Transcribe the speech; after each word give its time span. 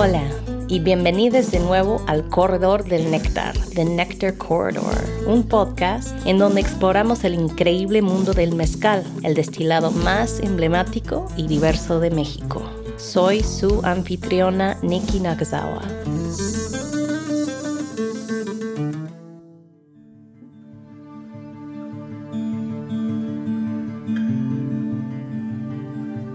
Hola 0.00 0.22
y 0.68 0.78
bienvenidos 0.78 1.50
de 1.50 1.58
nuevo 1.58 2.04
al 2.06 2.28
Corredor 2.28 2.84
del 2.84 3.10
Néctar, 3.10 3.58
The 3.74 3.84
Nectar 3.84 4.36
Corridor, 4.36 4.94
un 5.26 5.42
podcast 5.42 6.14
en 6.24 6.38
donde 6.38 6.60
exploramos 6.60 7.24
el 7.24 7.34
increíble 7.34 8.00
mundo 8.00 8.32
del 8.32 8.54
mezcal, 8.54 9.02
el 9.24 9.34
destilado 9.34 9.90
más 9.90 10.38
emblemático 10.38 11.26
y 11.36 11.48
diverso 11.48 11.98
de 11.98 12.12
México. 12.12 12.62
Soy 12.96 13.42
su 13.42 13.80
anfitriona 13.82 14.78
Nikki 14.82 15.18
Nakazawa. 15.18 15.82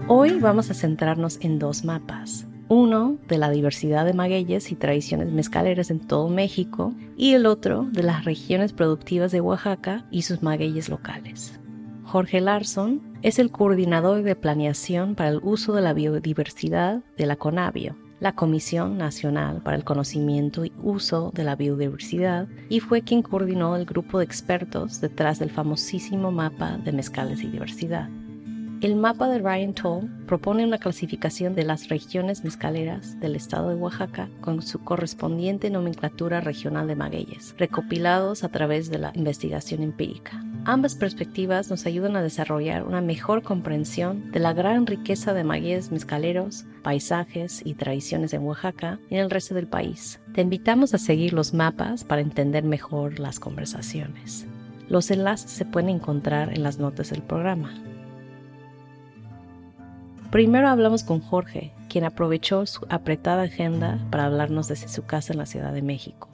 Hoy 0.06 0.38
vamos 0.38 0.70
a 0.70 0.74
centrarnos 0.74 1.38
en 1.40 1.58
dos 1.58 1.82
mapas. 1.82 2.44
Uno 2.76 3.18
de 3.28 3.38
la 3.38 3.50
diversidad 3.50 4.04
de 4.04 4.14
magueyes 4.14 4.72
y 4.72 4.74
tradiciones 4.74 5.30
mezcaleras 5.30 5.92
en 5.92 6.00
todo 6.00 6.28
México 6.28 6.92
y 7.16 7.34
el 7.34 7.46
otro 7.46 7.86
de 7.92 8.02
las 8.02 8.24
regiones 8.24 8.72
productivas 8.72 9.30
de 9.30 9.40
Oaxaca 9.40 10.04
y 10.10 10.22
sus 10.22 10.42
magueyes 10.42 10.88
locales. 10.88 11.60
Jorge 12.02 12.40
Larson 12.40 13.00
es 13.22 13.38
el 13.38 13.52
coordinador 13.52 14.24
de 14.24 14.34
planeación 14.34 15.14
para 15.14 15.28
el 15.28 15.40
uso 15.44 15.72
de 15.72 15.82
la 15.82 15.92
biodiversidad 15.92 17.04
de 17.16 17.26
la 17.26 17.36
CONABIO, 17.36 17.94
la 18.18 18.34
Comisión 18.34 18.98
Nacional 18.98 19.62
para 19.62 19.76
el 19.76 19.84
Conocimiento 19.84 20.64
y 20.64 20.72
Uso 20.82 21.30
de 21.32 21.44
la 21.44 21.54
Biodiversidad, 21.54 22.48
y 22.68 22.80
fue 22.80 23.02
quien 23.02 23.22
coordinó 23.22 23.76
el 23.76 23.84
grupo 23.84 24.18
de 24.18 24.24
expertos 24.24 25.00
detrás 25.00 25.38
del 25.38 25.50
famosísimo 25.50 26.32
mapa 26.32 26.76
de 26.78 26.90
mezcales 26.90 27.44
y 27.44 27.46
diversidad. 27.46 28.08
El 28.84 28.96
mapa 28.96 29.28
de 29.28 29.38
Ryan 29.38 29.72
Toll 29.72 30.10
propone 30.26 30.62
una 30.62 30.76
clasificación 30.76 31.54
de 31.54 31.64
las 31.64 31.88
regiones 31.88 32.44
mezcaleras 32.44 33.18
del 33.18 33.34
estado 33.34 33.70
de 33.70 33.76
Oaxaca 33.76 34.28
con 34.42 34.60
su 34.60 34.84
correspondiente 34.84 35.70
nomenclatura 35.70 36.42
regional 36.42 36.86
de 36.86 36.94
magueyes, 36.94 37.54
recopilados 37.56 38.44
a 38.44 38.50
través 38.50 38.90
de 38.90 38.98
la 38.98 39.10
investigación 39.14 39.82
empírica. 39.82 40.44
Ambas 40.66 40.96
perspectivas 40.96 41.70
nos 41.70 41.86
ayudan 41.86 42.14
a 42.14 42.22
desarrollar 42.22 42.84
una 42.84 43.00
mejor 43.00 43.42
comprensión 43.42 44.30
de 44.32 44.40
la 44.40 44.52
gran 44.52 44.86
riqueza 44.86 45.32
de 45.32 45.44
magueyes 45.44 45.90
mezcaleros, 45.90 46.66
paisajes 46.82 47.62
y 47.64 47.72
tradiciones 47.72 48.34
en 48.34 48.42
Oaxaca 48.42 49.00
y 49.08 49.14
en 49.14 49.20
el 49.22 49.30
resto 49.30 49.54
del 49.54 49.66
país. 49.66 50.20
Te 50.34 50.42
invitamos 50.42 50.92
a 50.92 50.98
seguir 50.98 51.32
los 51.32 51.54
mapas 51.54 52.04
para 52.04 52.20
entender 52.20 52.64
mejor 52.64 53.18
las 53.18 53.40
conversaciones. 53.40 54.46
Los 54.90 55.10
enlaces 55.10 55.50
se 55.50 55.64
pueden 55.64 55.88
encontrar 55.88 56.52
en 56.52 56.62
las 56.62 56.78
notas 56.78 57.08
del 57.08 57.22
programa. 57.22 57.72
Primero 60.34 60.66
hablamos 60.66 61.04
con 61.04 61.20
Jorge, 61.20 61.70
quien 61.88 62.02
aprovechó 62.02 62.66
su 62.66 62.84
apretada 62.90 63.42
agenda 63.42 64.04
para 64.10 64.24
hablarnos 64.24 64.66
desde 64.66 64.88
su 64.88 65.06
casa 65.06 65.32
en 65.32 65.38
la 65.38 65.46
Ciudad 65.46 65.72
de 65.72 65.80
México. 65.80 66.28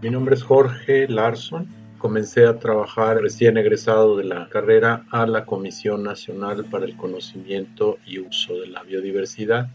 Mi 0.00 0.08
nombre 0.08 0.34
es 0.34 0.42
Jorge 0.42 1.06
Larson. 1.06 1.68
Comencé 1.98 2.46
a 2.46 2.58
trabajar 2.58 3.18
recién 3.18 3.58
egresado 3.58 4.16
de 4.16 4.24
la 4.24 4.48
carrera 4.48 5.04
a 5.10 5.26
la 5.26 5.44
Comisión 5.44 6.04
Nacional 6.04 6.64
para 6.64 6.86
el 6.86 6.96
Conocimiento 6.96 7.98
y 8.06 8.20
Uso 8.20 8.54
de 8.54 8.68
la 8.68 8.82
Biodiversidad. 8.82 9.68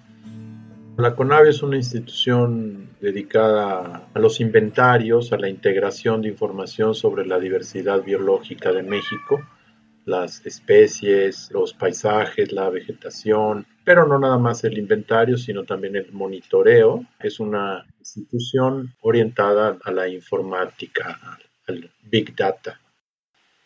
La 0.97 1.13
CONAVIO 1.13 1.51
es 1.51 1.61
una 1.61 1.75
institución 1.75 2.89
dedicada 2.99 4.07
a 4.11 4.19
los 4.19 4.41
inventarios, 4.41 5.31
a 5.31 5.37
la 5.37 5.47
integración 5.47 6.23
de 6.23 6.29
información 6.29 6.95
sobre 6.95 7.27
la 7.27 7.37
diversidad 7.37 8.01
biológica 8.01 8.71
de 8.73 8.81
México 8.81 9.43
las 10.09 10.45
especies, 10.45 11.49
los 11.51 11.73
paisajes, 11.73 12.51
la 12.51 12.69
vegetación, 12.69 13.65
pero 13.85 14.07
no 14.07 14.17
nada 14.17 14.37
más 14.37 14.63
el 14.63 14.77
inventario, 14.77 15.37
sino 15.37 15.63
también 15.63 15.95
el 15.95 16.11
monitoreo. 16.11 17.05
Es 17.19 17.39
una 17.39 17.85
institución 17.99 18.93
orientada 19.01 19.77
a 19.83 19.91
la 19.91 20.07
informática, 20.07 21.19
al 21.67 21.91
Big 22.03 22.35
Data. 22.35 22.81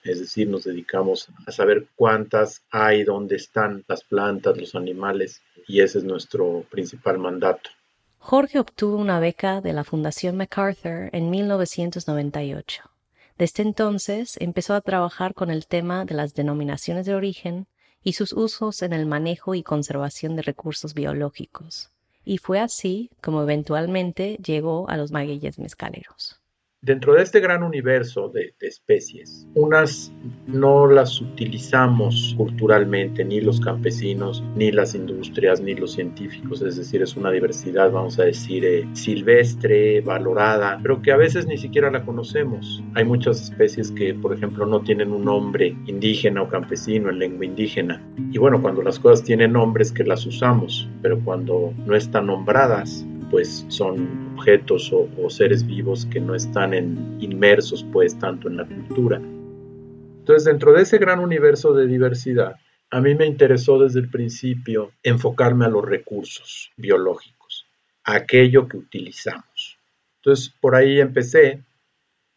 Es 0.04 0.20
decir, 0.20 0.50
nos 0.50 0.66
dedicamos 0.66 1.30
a 1.48 1.52
saber 1.52 1.88
cuántas 1.96 2.62
hay, 2.70 3.06
dónde 3.06 3.38
están 3.38 3.86
las 3.88 4.04
plantas, 4.04 4.58
los 4.58 4.76
animales, 4.76 5.42
y 5.66 5.80
ese 5.80 6.00
es 6.00 6.04
nuestro 6.04 6.66
principal 6.70 7.18
mandato. 7.20 7.70
Jorge 8.18 8.60
obtuvo 8.60 8.98
una 8.98 9.20
beca 9.22 9.62
de 9.62 9.72
la 9.72 9.86
Fundación 9.86 10.36
MacArthur 10.36 11.10
en 11.14 11.30
1998 11.30 12.93
desde 13.38 13.64
entonces 13.64 14.38
empezó 14.40 14.74
a 14.74 14.82
trabajar 14.82 15.34
con 15.34 15.50
el 15.50 15.66
tema 15.68 16.06
de 16.06 16.14
las 16.14 16.34
denominaciones 16.34 17.06
de 17.06 17.16
origen 17.16 17.68
y 18.04 18.14
sus 18.14 18.34
usos 18.34 18.82
en 18.82 18.94
el 18.94 19.06
manejo 19.06 19.56
y 19.56 19.64
conservación 19.64 20.36
de 20.36 20.42
recursos 20.44 20.94
biológicos, 20.94 21.90
y 22.26 22.38
fue 22.38 22.60
así 22.60 23.10
como 23.22 23.42
eventualmente 23.42 24.38
llegó 24.44 24.90
a 24.90 24.98
los 24.98 25.12
magueyes 25.12 25.58
mezcaleros. 25.58 26.43
Dentro 26.84 27.14
de 27.14 27.24
este 27.24 27.40
gran 27.40 27.64
universo 27.64 28.28
de, 28.28 28.56
especies, 28.60 29.48
unas 29.54 30.12
no 30.48 30.86
las 30.86 31.22
utilizamos 31.22 32.36
culturalmente, 32.36 33.24
ni 33.24 33.40
los 33.40 33.62
campesinos, 33.62 34.44
ni 34.58 34.70
las 34.70 34.94
industrias, 34.94 35.62
ni 35.62 35.76
los 35.76 35.94
científicos, 35.94 36.62
es 36.62 36.76
decir, 36.76 37.02
es 37.02 37.16
una 37.16 37.32
diversidad, 37.32 37.90
vamos 37.90 38.20
a 38.20 38.24
decir, 38.24 38.66
eh, 38.66 38.86
silvestre, 38.92 40.02
valorada, 40.02 40.78
pero 40.84 41.02
que 41.02 41.14
a 41.14 41.18
veces 41.18 41.48
ni 41.48 41.58
siquiera 41.58 41.90
la 41.90 42.04
conocemos. 42.04 42.84
Hay 42.96 43.06
muchas 43.06 43.42
especies 43.42 43.90
que, 43.90 44.14
por 44.14 44.34
ejemplo, 44.34 44.66
no 44.66 44.82
tienen 44.82 45.14
un 45.14 45.24
nombre 45.24 45.78
indígena 45.86 46.42
o 46.42 46.50
campesino 46.50 47.10
en 47.10 47.20
lengua 47.20 47.46
indígena. 47.46 48.06
Y 48.30 48.38
bueno, 48.40 48.62
cuando 48.62 48.82
las 48.82 49.00
cosas 49.00 49.24
tienen 49.24 49.54
nombres 49.54 49.94
que 49.94 50.04
las 50.04 50.26
usamos, 50.26 50.90
pero 51.02 51.18
cuando 51.24 51.74
no 51.86 51.96
están 51.96 52.26
nombradas, 52.26 53.06
pues 53.34 53.66
son 53.70 54.33
objetos 54.44 54.92
o, 54.92 55.30
seres 55.30 55.66
vivos 55.66 56.06
que 56.06 56.20
no 56.20 56.36
están 56.36 56.74
en, 56.74 57.18
inmersos 57.22 57.86
pues 57.94 58.20
tanto 58.20 58.50
en 58.50 58.58
la 58.58 58.66
cultura. 58.66 59.18
Entonces 59.18 60.44
dentro 60.44 60.74
de 60.74 60.82
ese 60.82 60.98
gran 60.98 61.20
universo 61.20 61.74
de 61.74 61.88
diversidad, 61.88 62.56
a 62.90 63.00
mí 63.00 63.16
me 63.16 63.26
interesó 63.26 63.80
desde 63.80 64.02
el 64.02 64.10
principio 64.10 64.92
enfocarme 65.02 65.66
a 65.66 65.70
los 65.70 65.86
recursos 65.86 66.72
biológicos, 66.76 67.66
a 68.04 68.16
aquello 68.16 68.68
que 68.68 68.78
utilizamos. 68.78 69.80
Entonces 70.22 70.54
por 70.60 70.76
ahí 70.76 71.00
empecé 71.00 71.64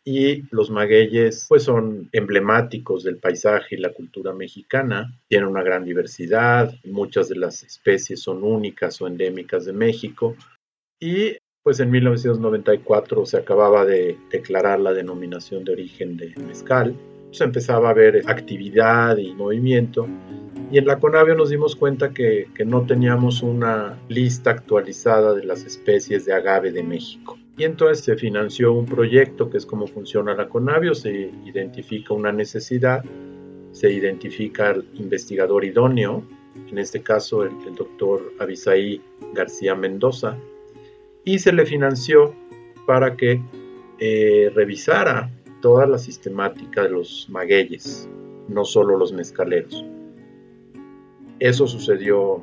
y 0.05 0.43
los 0.55 0.71
magueyes 0.71 1.47
pues 1.49 1.65
son 1.65 2.09
emblemáticos 2.13 3.03
del 3.03 3.17
paisaje 3.17 3.75
y 3.75 3.81
la 3.81 3.93
cultura 3.93 4.33
mexicana, 4.33 5.13
tienen 5.29 5.49
una 5.49 5.65
gran 5.65 5.85
diversidad, 5.85 6.73
muchas 6.85 7.29
de 7.29 7.37
las 7.37 7.65
especies 7.65 8.21
son 8.23 8.45
únicas 8.45 9.01
o 9.01 9.09
endémicas 9.09 9.65
de 9.65 9.73
México, 9.73 10.37
y 11.01 11.37
pues 11.67 11.81
en 11.81 11.91
1994 11.91 13.27
se 13.27 13.39
acababa 13.39 13.85
de 13.85 14.17
declarar 14.31 14.79
la 14.79 14.93
denominación 14.93 15.65
de 15.65 15.73
origen 15.73 16.17
de 16.17 16.33
mezcal, 16.47 16.95
se 17.33 17.43
empezaba 17.43 17.91
a 17.91 17.93
ver 17.93 18.23
actividad 18.27 19.17
y 19.17 19.35
movimiento 19.35 20.07
y 20.71 20.79
en 20.79 20.87
la 20.87 21.01
Conavio 21.01 21.35
nos 21.35 21.51
dimos 21.51 21.75
cuenta 21.75 22.11
que, 22.11 22.47
no 22.65 22.87
teníamos 22.87 23.43
una 23.43 23.99
lista 24.09 24.51
actualizada 24.51 25.35
de 25.35 25.43
las 25.43 25.65
especies 25.65 26.25
de 26.25 26.35
agave 26.35 26.71
de 26.71 26.85
México. 26.85 27.37
Y 27.59 27.65
entonces 27.65 28.05
se 28.05 28.15
financió 28.15 28.73
un 28.73 28.87
proyecto 28.87 29.51
que 29.51 29.59
es 29.59 29.67
cómo 29.67 29.89
funciona 29.89 30.35
la 30.35 30.49
Conavio, 30.49 30.95
se 30.95 31.33
identifica 31.45 32.15
una 32.15 32.31
necesidad, 32.31 33.03
se 33.73 33.91
identifica 33.91 34.71
el 34.71 34.87
investigador 34.95 35.65
idóneo, 35.65 36.23
en 36.71 36.79
este 36.79 37.03
caso 37.03 37.43
el, 37.43 37.51
el 37.67 37.75
doctor 37.75 38.23
Abisaí 38.39 39.03
García 39.35 39.75
Mendoza, 39.75 40.39
y 41.27 41.41
se 41.41 41.53
le 41.53 41.67
financió 41.67 42.35
para 42.87 43.17
que 43.17 43.43
eh, 43.99 44.51
revisara 44.55 45.31
toda 45.61 45.87
la 45.87 45.99
sistemática 45.99 46.85
de 46.85 46.91
los 46.91 47.27
magueyes, 47.29 48.09
no 48.49 48.65
solo 48.65 48.97
los 48.97 49.13
mezcaleros. 49.13 49.85
Eso 51.41 51.67
sucedió 51.67 52.43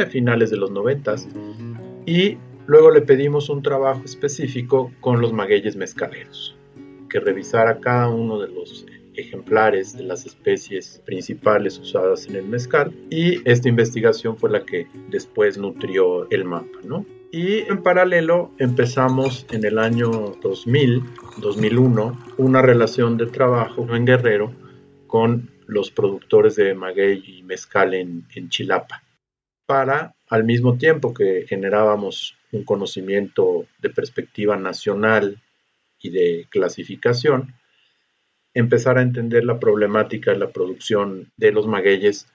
a 0.00 0.06
finales 0.06 0.50
de 0.50 0.56
los 0.56 0.70
noventas 0.70 1.28
y 2.06 2.38
luego 2.66 2.90
le 2.90 3.02
pedimos 3.02 3.50
un 3.50 3.62
trabajo 3.62 4.02
específico 4.04 4.90
con 5.00 5.20
los 5.20 5.32
magueyes 5.34 5.76
mezcaleros, 5.76 6.56
que 7.10 7.20
revisara 7.20 7.80
cada 7.80 8.08
uno 8.08 8.40
de 8.40 8.48
los 8.48 8.86
ejemplares 9.14 9.96
de 9.96 10.04
las 10.04 10.24
especies 10.24 11.02
principales 11.04 11.78
usadas 11.78 12.26
en 12.28 12.36
el 12.36 12.46
mezcal 12.46 12.92
y 13.10 13.46
esta 13.48 13.68
investigación 13.68 14.38
fue 14.38 14.50
la 14.50 14.64
que 14.64 14.86
después 15.10 15.58
nutrió 15.58 16.30
el 16.30 16.46
mapa, 16.46 16.78
¿no? 16.82 17.04
Y 17.32 17.58
en 17.68 17.82
paralelo 17.82 18.52
empezamos 18.58 19.46
en 19.50 19.64
el 19.64 19.78
año 19.78 20.10
2000, 20.42 21.02
2001, 21.38 22.34
una 22.38 22.62
relación 22.62 23.16
de 23.16 23.26
trabajo 23.26 23.94
en 23.94 24.04
Guerrero 24.04 24.54
con 25.06 25.50
los 25.66 25.90
productores 25.90 26.54
de 26.54 26.74
maguey 26.74 27.22
y 27.26 27.42
mezcal 27.42 27.94
en, 27.94 28.26
Chilapa, 28.48 29.02
para 29.66 30.14
al 30.28 30.44
mismo 30.44 30.78
tiempo 30.78 31.12
que 31.12 31.44
generábamos 31.48 32.36
un 32.52 32.64
conocimiento 32.64 33.66
de 33.80 33.90
perspectiva 33.90 34.56
nacional 34.56 35.42
y 35.98 36.10
de 36.10 36.46
clasificación, 36.48 37.54
empezar 38.54 38.98
a 38.98 39.02
entender 39.02 39.44
la 39.44 39.58
problemática 39.58 40.30
de 40.30 40.38
la 40.38 40.50
producción 40.50 41.32
de 41.36 41.50
los 41.52 41.66
magueyes 41.66 42.28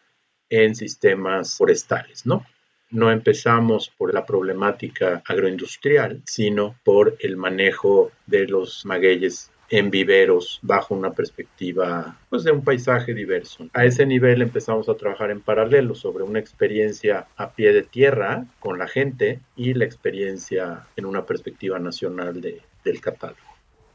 en 0.50 0.76
sistemas 0.76 1.56
forestales, 1.56 2.26
¿no? 2.26 2.46
No 2.92 3.12
empezamos 3.12 3.90
por 3.98 4.14
la 4.14 4.26
problemática 4.26 5.22
agroindustrial, 5.28 6.22
sino 6.26 6.76
por 6.84 7.16
el 7.20 7.38
manejo 7.38 8.12
de 8.28 8.48
los 8.48 8.86
magueyes 8.86 9.52
en 9.72 9.90
viveros 9.90 10.60
bajo 10.62 10.94
una 10.94 11.12
perspectiva 11.12 12.18
pues 12.30 12.44
de 12.44 12.52
un 12.52 12.64
paisaje 12.64 13.14
diverso. 13.14 13.68
A 13.74 13.86
ese 13.86 14.06
nivel 14.06 14.42
empezamos 14.42 14.90
a 14.90 14.96
trabajar 14.96 15.32
en 15.32 15.42
paralelo 15.42 15.96
sobre 15.96 16.24
una 16.24 16.40
experiencia 16.40 17.28
a 17.38 17.52
pie 17.52 17.72
de 17.72 17.84
tierra 17.84 18.46
con 18.60 18.78
la 18.78 18.88
gente 18.88 19.40
y 19.56 19.74
la 19.74 19.86
experiencia 19.86 20.86
en 20.98 21.06
una 21.06 21.26
perspectiva 21.26 21.80
nacional 21.80 22.42
de, 22.42 22.62
del 22.84 23.00
catálogo. 23.00 23.40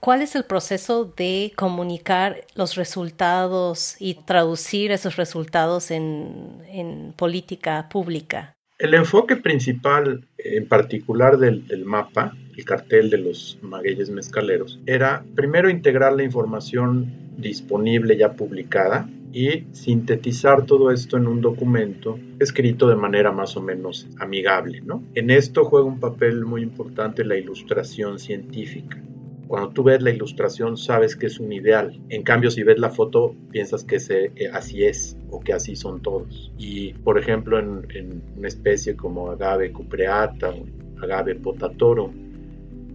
¿Cuál 0.01 0.23
es 0.23 0.35
el 0.35 0.45
proceso 0.45 1.13
de 1.17 1.53
comunicar 1.57 2.47
los 2.55 2.77
resultados 2.77 3.97
y 3.99 4.15
traducir 4.15 4.93
esos 4.93 5.17
resultados 5.17 5.91
en 5.91 7.13
política 7.17 7.89
pública? 7.91 8.56
El 8.79 8.93
enfoque 8.93 9.37
principal, 9.37 10.27
en 10.37 10.69
particular 10.69 11.39
del, 11.39 11.65
mapa, 11.87 12.37
el 12.55 12.65
cartel 12.67 13.09
de 13.09 13.17
los 13.17 13.59
magueyes 13.63 14.11
mezcaleros, 14.11 14.81
era 14.85 15.25
primero 15.35 15.71
integrar 15.71 16.13
la 16.13 16.25
información 16.25 17.11
disponible 17.39 18.19
ya 18.19 18.35
publicada 18.35 19.09
y 19.33 19.65
sintetizar 19.73 20.67
todo 20.67 20.91
esto 20.91 21.17
en 21.17 21.27
un 21.27 21.41
documento 21.41 22.19
escrito 22.39 22.87
de 22.87 22.97
manera 22.97 23.33
más 23.33 23.57
o 23.57 23.63
menos 23.63 24.09
amigable. 24.19 24.83
¿no? 24.83 25.03
En 25.15 25.31
esto 25.31 25.65
juega 25.65 25.87
un 25.87 25.99
papel 25.99 26.45
muy 26.45 26.61
importante 26.61 27.25
la 27.25 27.39
ilustración 27.39 28.19
científica. 28.19 29.03
Cuando 29.49 29.71
tú 29.71 29.85
ves 29.85 30.03
la 30.03 30.11
ilustración 30.11 30.77
sabes 30.77 31.15
que 31.15 31.27
es 31.27 31.39
un 31.39 31.53
ideal. 31.53 32.01
En 32.09 32.23
cambio, 32.23 32.51
si 32.51 32.63
ves 32.65 32.79
la 32.79 32.91
foto, 32.91 33.35
piensas 33.53 33.85
que 33.85 34.01
se, 34.01 34.33
eh, 34.35 34.51
así 34.53 34.85
es 34.85 35.17
o 35.31 35.41
que 35.41 35.53
así 35.53 35.77
son 35.77 36.03
todos. 36.03 36.53
Y, 36.59 36.95
por 36.95 37.19
ejemplo, 37.19 37.59
en, 37.59 38.23
una 38.37 38.49
especie 38.49 38.97
como 38.97 39.31
agave 39.31 39.73
cupreata 39.73 40.51
o 40.51 40.67
agave 41.03 41.37
potatoro, 41.37 42.13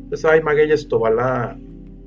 pues 0.09 0.25
hay 0.25 0.41
magueyes 0.41 0.87
tobalá 0.87 1.57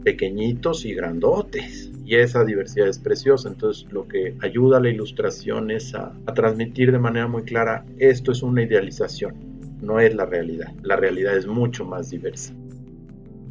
pequeñitos 0.05 0.85
y 0.85 0.95
grandotes. 0.95 1.91
Y 2.05 2.17
esa 2.17 2.45
diversidad 2.45 2.89
es 2.89 2.99
preciosa. 2.99 3.49
Entonces, 3.49 3.91
lo 3.91 4.07
que 4.07 4.37
ayuda 4.43 4.77
a 4.77 4.81
la 4.81 4.91
ilustración 4.91 5.71
es 5.71 5.95
a 5.95 6.13
transmitir 6.35 6.93
de 6.93 6.99
manera 6.99 7.27
muy 7.29 7.45
clara, 7.45 7.87
esto 7.99 8.33
es 8.33 8.43
una 8.43 8.63
idealización, 8.63 9.35
no 9.81 10.01
es 10.01 10.15
la 10.15 10.27
realidad. 10.27 10.75
La 10.83 10.97
realidad 10.97 11.35
es 11.35 11.47
mucho 11.47 11.87
más 11.87 12.11
diversa. 12.11 12.53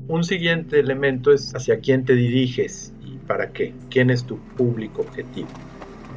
Un 0.07 0.25
siguiente 0.25 0.79
elemento 0.79 1.31
es 1.31 1.55
hacia 1.55 1.79
quién 1.79 2.03
te 2.03 2.13
diriges 2.13 2.93
y 3.05 3.17
para 3.25 3.51
qué, 3.53 3.73
quién 3.89 4.09
es 4.09 4.25
tu 4.25 4.37
público 4.57 5.01
objetivo. 5.01 5.47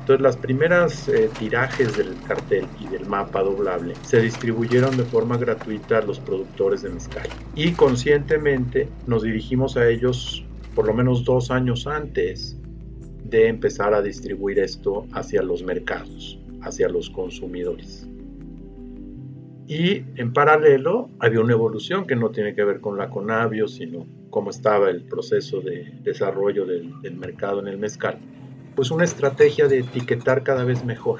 Entonces 0.00 0.22
las 0.22 0.36
primeras 0.36 1.08
eh, 1.08 1.30
tirajes 1.38 1.96
del 1.96 2.14
cartel 2.26 2.66
y 2.80 2.88
del 2.88 3.06
mapa 3.06 3.42
doblable 3.42 3.94
se 4.02 4.20
distribuyeron 4.20 4.96
de 4.96 5.04
forma 5.04 5.36
gratuita 5.36 5.98
a 5.98 6.02
los 6.02 6.18
productores 6.18 6.82
de 6.82 6.90
mezcal 6.90 7.28
y 7.54 7.72
conscientemente 7.72 8.88
nos 9.06 9.22
dirigimos 9.22 9.76
a 9.76 9.88
ellos 9.88 10.44
por 10.74 10.86
lo 10.86 10.94
menos 10.94 11.24
dos 11.24 11.50
años 11.50 11.86
antes 11.86 12.56
de 13.24 13.48
empezar 13.48 13.94
a 13.94 14.02
distribuir 14.02 14.58
esto 14.58 15.06
hacia 15.12 15.42
los 15.42 15.62
mercados, 15.62 16.38
hacia 16.62 16.88
los 16.88 17.10
consumidores. 17.10 18.06
Y 19.68 20.04
en 20.14 20.32
paralelo 20.32 21.10
había 21.18 21.40
una 21.40 21.54
evolución 21.54 22.06
que 22.06 22.14
no 22.14 22.30
tiene 22.30 22.54
que 22.54 22.62
ver 22.62 22.80
con 22.80 22.96
la 22.96 23.10
Conavio, 23.10 23.66
sino 23.66 24.06
cómo 24.30 24.50
estaba 24.50 24.90
el 24.90 25.02
proceso 25.02 25.60
de 25.60 25.92
desarrollo 26.02 26.64
del, 26.66 26.92
mercado 27.16 27.60
en 27.60 27.68
el 27.68 27.78
mezcal. 27.78 28.18
Pues 28.76 28.92
una 28.92 29.04
estrategia 29.04 29.66
de 29.66 29.80
etiquetar 29.80 30.44
cada 30.44 30.62
vez 30.62 30.84
mejor. 30.84 31.18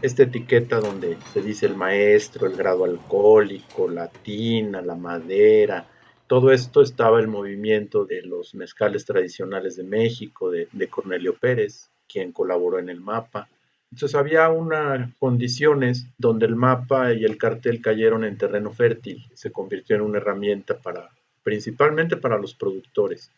Esta 0.00 0.22
etiqueta 0.22 0.80
donde 0.80 1.18
se 1.32 1.42
dice 1.42 1.66
el 1.66 1.76
maestro, 1.76 2.46
el 2.46 2.56
grado 2.56 2.84
alcohólico, 2.84 3.88
la 3.88 4.08
tina, 4.08 4.80
la 4.80 4.94
madera, 4.94 5.86
todo 6.26 6.50
esto 6.50 6.80
estaba 6.80 7.20
el 7.20 7.28
movimiento 7.28 8.06
de 8.06 8.22
los 8.22 8.54
mezcales 8.54 9.04
tradicionales 9.04 9.76
de 9.76 9.84
México, 9.84 10.50
de 10.50 10.88
Cornelio 10.88 11.36
Pérez, 11.38 11.90
quien 12.08 12.32
colaboró 12.32 12.78
en 12.78 12.88
el 12.88 13.00
mapa 13.00 13.48
entonces 13.94 14.16
había 14.16 14.48
unas 14.48 15.14
condiciones 15.20 16.08
donde 16.18 16.46
el 16.46 16.56
mapa 16.56 17.12
y 17.12 17.24
el 17.24 17.38
cartel 17.38 17.80
cayeron 17.80 18.24
en 18.24 18.36
terreno 18.36 18.72
fértil, 18.72 19.24
se 19.34 19.52
convirtió 19.52 19.94
en 19.94 20.02
una 20.02 20.18
herramienta 20.18 20.76
para, 20.78 21.10
principalmente 21.44 22.16
para 22.16 22.36
los 22.36 22.54
productores. 22.54 23.30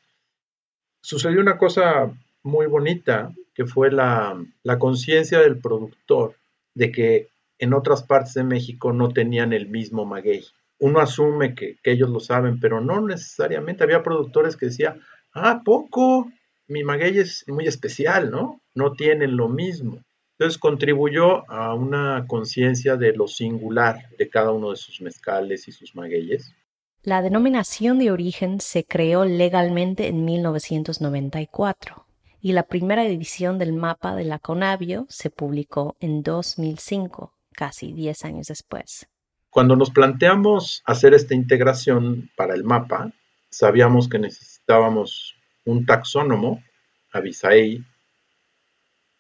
Sucedió 1.03 1.43
una 1.43 1.59
cosa 1.59 2.11
muy 2.43 2.65
bonita, 2.65 3.35
que 3.53 3.67
fue 3.67 3.93
la, 3.93 4.43
conciencia 4.79 5.41
del 5.41 5.59
productor 5.59 6.37
de 6.75 6.91
que 6.91 7.29
en 7.59 7.75
otras 7.75 8.03
partes 8.03 8.33
de 8.33 8.45
México 8.45 8.95
no 8.95 9.11
tenían 9.11 9.53
el 9.53 9.69
mismo 9.69 10.07
maguey. 10.07 10.43
Uno 10.79 11.01
asume 11.01 11.55
que, 11.55 11.77
que 11.83 11.93
ellos 11.93 12.09
lo 12.09 12.21
saben, 12.21 12.61
pero 12.61 12.81
no 12.81 13.07
necesariamente. 13.07 13.85
Había 13.85 14.03
productores 14.03 14.57
que 14.57 14.67
decían, 14.67 15.03
ah, 15.35 15.61
poco, 15.63 16.33
mi 16.67 16.83
maguey 16.83 17.19
es 17.19 17.45
muy 17.47 17.67
especial, 17.67 18.31
¿no? 18.31 18.63
No 18.75 18.95
tienen 18.95 19.37
lo 19.37 19.51
mismo. 19.51 20.03
Entonces 20.39 20.59
contribuyó 20.59 21.51
a 21.51 21.75
una 21.75 22.27
conciencia 22.27 22.97
de 22.97 23.15
lo 23.15 23.27
singular 23.27 24.11
de 24.19 24.29
cada 24.29 24.53
uno 24.53 24.71
de 24.71 24.77
sus 24.77 25.01
mezcales 25.01 25.67
y 25.67 25.73
sus 25.73 25.95
magueyes. 25.95 26.55
La 27.03 27.23
denominación 27.23 27.99
de 27.99 28.11
origen 28.11 28.61
se 28.61 28.85
creó 28.85 29.25
legalmente 29.25 30.09
en 30.09 30.27
1994 30.27 32.05
y 32.41 32.53
la 32.53 32.65
primera 32.65 33.07
edición 33.07 33.59
del 33.59 33.73
mapa 33.73 34.15
de 34.15 34.25
la 34.25 34.39
Conavio 34.39 35.07
se 35.09 35.31
publicó 35.31 35.97
en 36.01 36.23
2005, 36.23 37.33
casi 37.53 37.93
10 37.93 38.25
años 38.27 38.49
después. 38.49 39.09
Cuando 39.49 39.75
nos 39.75 39.91
planteamos 39.91 40.83
hacer 40.85 41.15
esta 41.15 41.35
integración 41.35 42.31
para 42.37 42.55
el 42.55 42.63
mapa, 42.63 43.11
sabíamos 43.49 44.09
que 44.09 44.19
necesitábamos 44.19 45.35
un 45.65 45.87
taxónomo, 45.87 46.63
Avisaei, 47.11 47.83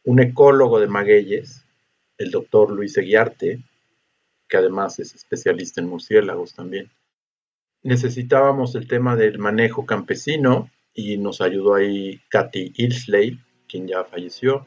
un 0.06 0.20
ecólogo 0.20 0.78
de 0.78 0.86
magueyes, 0.86 1.66
el 2.16 2.30
doctor 2.30 2.70
Luis 2.70 2.96
Eguiarte, 2.96 3.64
que 4.48 4.56
además 4.56 5.00
es 5.00 5.14
especialista 5.16 5.80
en 5.80 5.88
murciélagos 5.88 6.54
también. 6.54 6.92
Necesitábamos 7.82 8.76
el 8.76 8.86
tema 8.86 9.16
del 9.16 9.40
manejo 9.40 9.84
campesino 9.84 10.70
y 10.94 11.18
nos 11.18 11.40
ayudó 11.40 11.74
ahí 11.74 12.20
Katy 12.30 12.72
Ilsley, 12.76 13.40
quien 13.68 13.88
ya 13.88 14.04
falleció. 14.04 14.64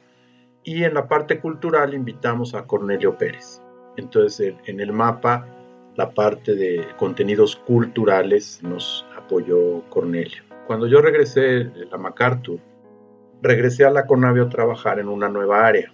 Y 0.66 0.84
en 0.84 0.94
la 0.94 1.08
parte 1.08 1.40
cultural 1.40 1.94
invitamos 1.94 2.54
a 2.54 2.68
Cornelio 2.68 3.18
Pérez. 3.18 3.62
Entonces 3.96 4.56
en 4.66 4.82
el 4.82 4.92
mapa, 4.92 5.48
la 5.96 6.14
parte 6.14 6.54
de 6.54 6.86
contenidos 6.98 7.56
culturales 7.56 8.62
nos 8.62 9.06
apoyó 9.16 9.90
Cornelio. 9.90 10.44
Cuando 10.68 10.86
yo 10.86 11.02
regresé 11.02 11.64
de 11.64 11.86
la 11.86 11.98
MacArthur, 11.98 12.60
regresé 13.42 13.86
a 13.86 13.90
la 13.90 14.06
Conavio 14.06 14.44
a 14.44 14.50
trabajar 14.50 15.00
en 15.00 15.08
una 15.08 15.30
nueva 15.30 15.66
área. 15.66 15.92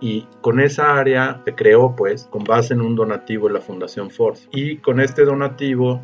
Y 0.00 0.26
con 0.40 0.58
esa 0.58 0.98
área 0.98 1.40
se 1.44 1.54
creó, 1.54 1.94
pues, 1.94 2.24
con 2.24 2.44
base 2.44 2.74
en 2.74 2.80
un 2.80 2.96
donativo 2.96 3.46
de 3.46 3.54
la 3.54 3.60
Fundación 3.60 4.10
Ford. 4.10 4.36
Y 4.50 4.78
con 4.78 5.00
este 5.00 5.24
donativo 5.24 6.00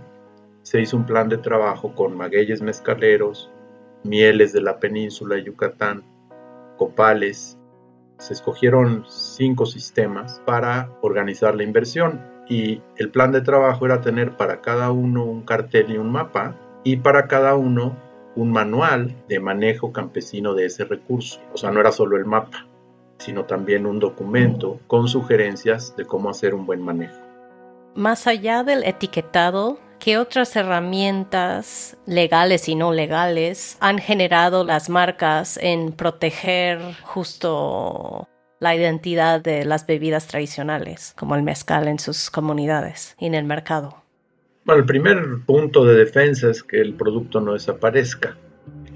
se 0.63 0.81
hizo 0.81 0.97
un 0.97 1.05
plan 1.05 1.29
de 1.29 1.39
trabajo 1.39 1.95
con 1.95 2.17
magueyes 2.17 2.63
mezcaleros, 2.63 3.51
mieles 4.05 4.53
de 4.53 4.61
la 4.61 4.79
península 4.79 5.37
de 5.37 5.45
Yucatán, 5.45 6.05
copales. 6.77 7.59
Se 8.19 8.35
escogieron 8.35 9.05
cinco 9.09 9.67
sistemas 9.67 10.41
para 10.47 10.91
organizar 11.03 11.57
la 11.57 11.65
inversión. 11.65 12.21
Y 12.49 12.81
el 12.97 13.11
plan 13.11 13.33
de 13.33 13.43
trabajo 13.43 13.85
era 13.85 14.01
tener 14.01 14.37
para 14.37 14.61
cada 14.61 14.93
uno 14.93 15.25
un 15.25 15.43
cartel 15.43 15.91
y 15.91 15.99
un 15.99 16.11
mapa, 16.13 16.55
y 16.85 16.97
para 16.99 17.27
cada 17.27 17.57
uno 17.57 17.97
un 18.39 18.53
manual 18.53 19.17
de 19.29 19.41
manejo 19.41 19.93
campesino 19.93 20.55
de 20.55 20.67
ese 20.67 20.85
recurso. 20.85 21.41
O 21.53 21.57
sea, 21.57 21.73
no 21.73 21.81
era 21.81 21.91
solo 21.91 22.17
el 22.17 22.25
mapa, 22.25 22.67
sino 23.19 23.45
también 23.45 23.85
un 23.85 23.99
documento 23.99 24.79
con 24.87 25.09
sugerencias 25.09 25.97
de 25.97 26.05
cómo 26.05 26.31
hacer 26.31 26.55
un 26.55 26.65
buen 26.65 26.81
manejo. 26.81 27.19
Más 27.97 28.29
allá 28.29 28.63
del 28.63 28.85
etiquetado, 28.85 29.81
¿qué 29.99 30.19
otras 30.19 30.55
herramientas 30.55 31.97
legales 32.07 32.69
y 32.69 32.77
no 32.77 32.93
legales 32.93 33.77
han 33.81 33.99
generado 33.99 34.63
las 34.63 34.89
marcas 34.89 35.59
en 35.61 35.91
proteger 35.91 36.81
justo 37.03 38.29
la 38.61 38.77
identidad 38.77 39.41
de 39.41 39.65
las 39.65 39.85
bebidas 39.85 40.29
tradicionales, 40.29 41.13
como 41.19 41.35
el 41.35 41.43
mezcal 41.43 41.89
en 41.89 41.99
sus 41.99 42.31
comunidades 42.31 43.17
y 43.19 43.27
en 43.27 43.35
el 43.35 43.45
mercado? 43.45 44.08
Bueno, 44.69 44.81
el 44.83 44.87
primer 44.87 45.39
punto 45.47 45.87
de 45.87 45.95
defensa 45.95 46.51
es 46.51 46.63
que 46.63 46.79
el 46.79 46.93
producto 46.93 47.41
no 47.41 47.55
desaparezca. 47.55 48.37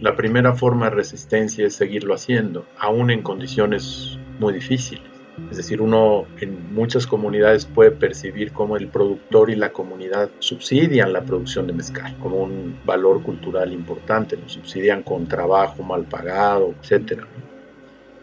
La 0.03 0.15
primera 0.15 0.53
forma 0.55 0.91
de 0.91 0.97
resistencia 0.97 1.67
es 1.67 1.75
seguirlo 1.75 2.13
haciendo, 2.13 2.67
aún 2.77 3.11
en 3.11 3.23
condiciones 3.23 4.19
muy 4.39 4.53
difíciles. 4.53 5.07
Es 5.51 5.57
decir, 5.57 5.81
uno 5.81 6.27
en 6.43 6.75
muchas 6.75 7.07
comunidades 7.07 7.65
puede 7.65 7.91
percibir 7.91 8.53
cómo 8.53 8.77
el 8.77 8.89
productor 8.89 9.49
y 9.49 9.57
la 9.57 9.73
comunidad 9.73 10.29
subsidian 10.41 11.15
la 11.15 11.25
producción 11.25 11.67
de 11.67 11.73
mezcal 11.73 12.19
como 12.19 12.43
un 12.43 12.79
valor 12.85 13.23
cultural 13.23 13.73
importante, 13.73 14.37
lo 14.37 14.51
subsidian 14.51 15.03
con 15.03 15.27
trabajo 15.27 15.83
mal 15.83 16.05
pagado, 16.05 16.75
etc. 16.83 17.23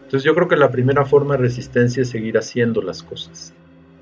Entonces 0.04 0.22
yo 0.22 0.36
creo 0.36 0.46
que 0.46 0.54
la 0.54 0.70
primera 0.70 1.04
forma 1.04 1.36
de 1.36 1.42
resistencia 1.42 2.02
es 2.02 2.10
seguir 2.10 2.38
haciendo 2.38 2.80
las 2.80 3.02
cosas. 3.02 3.52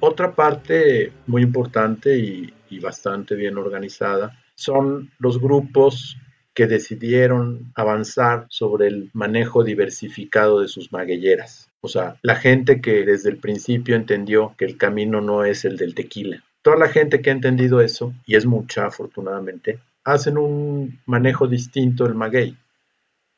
Otra 0.00 0.34
parte 0.34 1.12
muy 1.26 1.42
importante 1.42 2.18
y, 2.18 2.52
y 2.70 2.80
bastante 2.80 3.34
bien 3.34 3.58
organizada 3.58 4.38
son 4.54 5.10
los 5.18 5.40
grupos 5.40 6.16
que 6.54 6.66
decidieron 6.66 7.70
avanzar 7.76 8.46
sobre 8.48 8.88
el 8.88 9.10
manejo 9.12 9.62
diversificado 9.62 10.60
de 10.60 10.68
sus 10.68 10.92
maguilleras. 10.92 11.70
O 11.80 11.86
sea, 11.86 12.16
la 12.22 12.34
gente 12.34 12.80
que 12.80 13.04
desde 13.04 13.30
el 13.30 13.36
principio 13.36 13.94
entendió 13.94 14.54
que 14.58 14.64
el 14.64 14.76
camino 14.76 15.20
no 15.20 15.44
es 15.44 15.64
el 15.64 15.76
del 15.76 15.94
tequila. 15.94 16.42
Toda 16.62 16.76
la 16.76 16.88
gente 16.88 17.22
que 17.22 17.30
ha 17.30 17.32
entendido 17.32 17.80
eso, 17.80 18.12
y 18.26 18.34
es 18.34 18.44
mucha 18.44 18.86
afortunadamente, 18.86 19.78
hacen 20.02 20.36
un 20.36 20.98
manejo 21.06 21.46
distinto 21.46 22.04
del 22.04 22.14
maguey. 22.14 22.56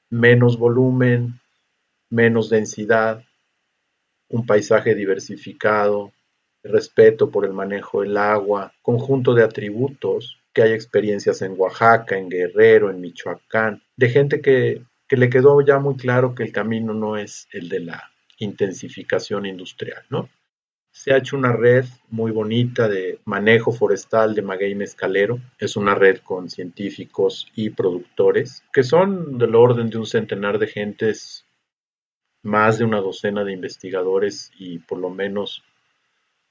Menos 0.09 0.59
volumen, 0.59 1.39
menos 2.09 2.49
densidad, 2.49 3.23
un 4.31 4.47
paisaje 4.47 4.95
diversificado, 4.95 6.13
respeto 6.63 7.31
por 7.31 7.45
el 7.45 7.53
manejo 7.53 8.03
del 8.03 8.17
agua, 8.17 8.73
conjunto 8.83 9.35
de 9.35 9.45
atributos 9.45 10.39
que 10.53 10.63
hay 10.63 10.73
experiencias 10.73 11.43
en 11.43 11.55
Oaxaca, 11.57 12.19
en 12.19 12.29
Guerrero, 12.29 12.91
en 12.91 13.01
Michoacán, 13.01 13.83
de 13.97 14.09
gente 14.09 14.41
que, 14.41 14.83
que 15.09 15.17
le 15.17 15.31
quedó 15.31 15.61
ya 15.61 15.79
muy 15.79 15.97
claro 15.97 16.35
que 16.35 16.43
el 16.43 16.53
camino 16.53 16.93
no 16.93 17.17
es 17.17 17.49
el 17.53 17.69
de 17.69 17.81
la 17.81 18.11
intensificación 18.39 19.47
industrial, 19.47 20.03
¿no? 20.11 20.29
Se 20.93 21.13
ha 21.13 21.19
hecho 21.19 21.37
una 21.37 21.53
red 21.53 21.85
muy 22.09 22.33
bonita 22.33 22.89
de 22.89 23.21
manejo 23.25 23.71
forestal 23.71 24.35
de 24.35 24.43
maguey 24.43 24.75
mezcalero. 24.75 25.39
Es 25.57 25.77
una 25.77 25.95
red 25.95 26.19
con 26.19 26.51
científicos 26.51 27.47
y 27.55 27.71
productores, 27.71 28.65
que 28.73 28.83
son 28.83 29.39
del 29.39 29.55
orden 29.55 29.89
de 29.89 29.99
un 29.99 30.07
centenar 30.07 30.59
de 30.59 30.67
gentes, 30.67 31.47
más 32.43 32.79
de 32.79 32.85
una 32.85 33.01
docena 33.01 33.45
de 33.45 33.53
investigadores 33.53 34.51
y 34.59 34.81
por 34.81 34.99
lo 34.99 35.11
menos 35.11 35.63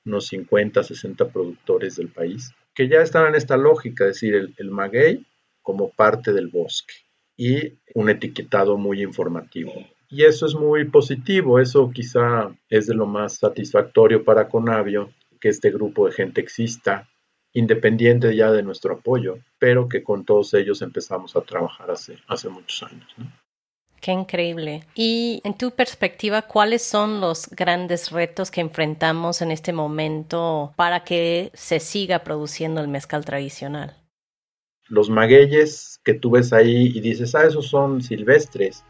unos 0.05 0.27
50, 0.27 0.83
60 0.83 1.29
productores 1.29 1.95
del 1.95 2.09
país 2.09 2.53
que 2.79 2.87
ya 2.87 3.01
están 3.01 3.27
en 3.27 3.35
esta 3.35 3.57
lógica, 3.57 4.05
es 4.05 4.21
decir, 4.21 4.53
el, 4.55 4.71
maguey 4.71 5.25
como 5.61 5.89
parte 5.89 6.31
del 6.31 6.47
bosque 6.47 6.93
y 7.35 7.73
un 7.93 8.09
etiquetado 8.09 8.77
muy 8.77 9.01
informativo. 9.03 9.73
Y 10.07 10.23
eso 10.23 10.45
es 10.45 10.55
muy 10.55 10.85
positivo, 10.85 11.59
eso 11.59 11.91
quizá 11.93 12.55
es 12.69 12.87
de 12.87 12.95
lo 12.95 13.05
más 13.05 13.35
satisfactorio 13.35 14.23
para 14.23 14.47
Conavio, 14.47 15.11
que 15.41 15.49
este 15.49 15.71
grupo 15.71 16.07
de 16.07 16.13
gente 16.13 16.39
exista, 16.39 17.09
independiente 17.51 18.33
ya 18.33 18.49
de 18.49 18.63
nuestro 18.63 18.93
apoyo, 18.93 19.39
pero 19.57 19.89
que 19.89 20.01
con 20.01 20.23
todos 20.23 20.53
ellos 20.53 20.81
empezamos 20.81 21.35
a 21.35 21.41
trabajar 21.41 21.91
hace, 21.91 22.17
hace 22.27 22.47
muchos 22.47 22.83
años. 22.83 23.13
Qué 24.01 24.11
increíble. 24.11 24.83
Y 24.95 25.41
en 25.43 25.57
tu 25.57 25.71
perspectiva, 25.71 26.43
¿cuáles 26.43 26.83
son 26.83 27.21
los 27.21 27.49
grandes 27.49 28.11
retos 28.11 28.51
que 28.51 28.61
enfrentamos 28.61 29.41
en 29.41 29.51
este 29.51 29.73
momento 29.73 30.73
para 30.75 31.03
que 31.03 31.51
se 31.53 31.79
siga 31.79 32.19
produciendo 32.19 32.81
el 32.81 32.87
mezcal 32.87 33.25
tradicional? 33.25 33.95
Los 34.87 35.09
magueyes 35.09 35.99
que 36.03 36.13
tú 36.13 36.31
ves 36.31 36.53
ahí 36.53 36.91
y 36.95 37.01
dices, 37.01 37.35
ah, 37.35 37.45
esos 37.45 37.67
son 37.67 38.01
silvestres. 38.01 38.83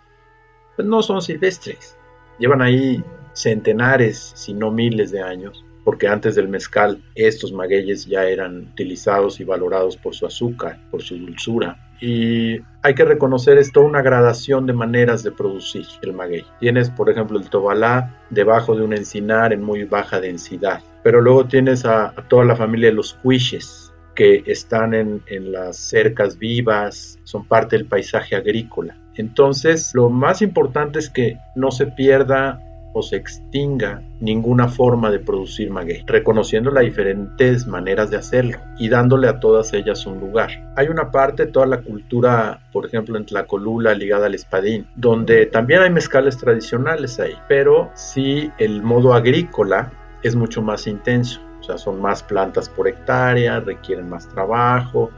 Pues 0.75 0.88
no 0.88 1.01
son 1.01 1.22
silvestres. 1.22 1.98
Llevan 2.38 2.62
ahí 2.62 3.04
centenares, 3.34 4.32
si 4.36 4.54
no 4.54 4.72
miles 4.72 5.12
de 5.12 5.22
años 5.22 5.66
porque 5.89 6.08
antes 6.08 6.36
del 6.36 6.48
mezcal 6.48 7.01
estos 7.16 7.51
magueyes 7.51 8.06
ya 8.06 8.25
eran 8.25 8.68
utilizados 8.74 9.39
y 9.39 9.44
valorados 9.44 9.98
por 9.98 10.13
su 10.13 10.28
azúcar, 10.28 10.80
por 10.92 11.01
su 11.01 11.18
dulzura. 11.18 11.88
Y 12.01 12.62
hay 12.82 12.94
que 12.96 13.06
reconocer 13.06 13.58
esto, 13.58 13.82
una 13.82 14.01
gradación 14.01 14.65
de 14.65 14.74
maneras 14.74 15.24
de 15.24 15.32
producir 15.32 15.86
el 16.01 16.13
maguey. 16.13 16.46
Tienes, 16.60 16.89
por 16.89 17.10
ejemplo, 17.10 17.38
el 17.38 17.50
tobalá 17.50 18.15
debajo 18.29 18.75
de 18.75 18.84
un 18.84 18.94
encinar 18.94 19.51
en 19.51 19.63
muy 19.63 19.84
baja 19.84 20.20
densidad, 20.20 20.82
pero 21.03 21.22
luego 21.22 21.46
tienes 21.46 21.86
a, 21.86 22.13
toda 22.27 22.46
la 22.46 22.56
familia 22.56 22.89
de 22.89 22.96
los 22.96 23.13
cuiches, 23.13 23.91
que 24.15 24.44
están 24.48 24.94
en, 24.94 25.22
en, 25.27 25.51
las 25.51 25.77
cercas 25.77 26.38
vivas, 26.38 27.20
son 27.24 27.46
parte 27.46 27.77
del 27.77 27.86
paisaje 27.86 28.36
agrícola. 28.36 28.98
Entonces, 29.15 29.91
lo 29.94 30.10
más 30.10 30.41
importante 30.41 31.00
es 31.00 31.10
que 31.10 31.38
no 31.56 31.72
se 31.72 31.88
pierda 31.88 32.62
o 32.93 33.01
se 33.01 33.17
extinga 33.17 34.01
ninguna 34.19 34.67
forma 34.67 35.12
de 35.12 35.19
producir 35.19 35.69
maguey, 35.69 36.03
reconociendo 36.05 36.72
las 36.72 36.84
diferentes 36.84 37.67
maneras 37.67 38.10
de 38.10 38.17
hacerlo 38.17 38.58
y 38.77 38.89
dándole 38.89 39.27
a 39.27 39.39
todas 39.39 39.74
ellas 39.74 40.05
un 40.05 40.19
lugar. 40.19 40.50
Hay 40.75 40.88
una 40.88 41.12
parte, 41.12 41.46
toda 41.46 41.65
la 41.65 41.81
cultura, 41.81 42.62
por 42.72 42.86
ejemplo, 42.86 43.17
en 43.17 43.25
Tlacolula 43.25 43.93
ligada 43.93 44.25
al 44.25 44.36
espadín, 44.36 44.88
donde 44.96 45.46
también 45.46 45.81
hay 45.81 45.89
mezcales 45.89 46.38
tradicionales 46.38 47.19
ahí, 47.19 47.36
pero 47.48 47.91
sí 47.93 48.51
el 48.58 48.81
modo 48.81 49.13
agrícola 49.13 49.91
es 50.24 50.36
mucho 50.36 50.62
más 50.62 50.88
intenso. 50.88 51.41
O 51.60 51.63
sea, 51.63 51.77
son 51.77 52.01
más 52.01 52.24
plantas 52.24 52.69
por 52.69 52.88
hectárea, 52.88 53.60
requieren 53.60 54.10
más 54.10 54.27
trabajo, 54.29 55.12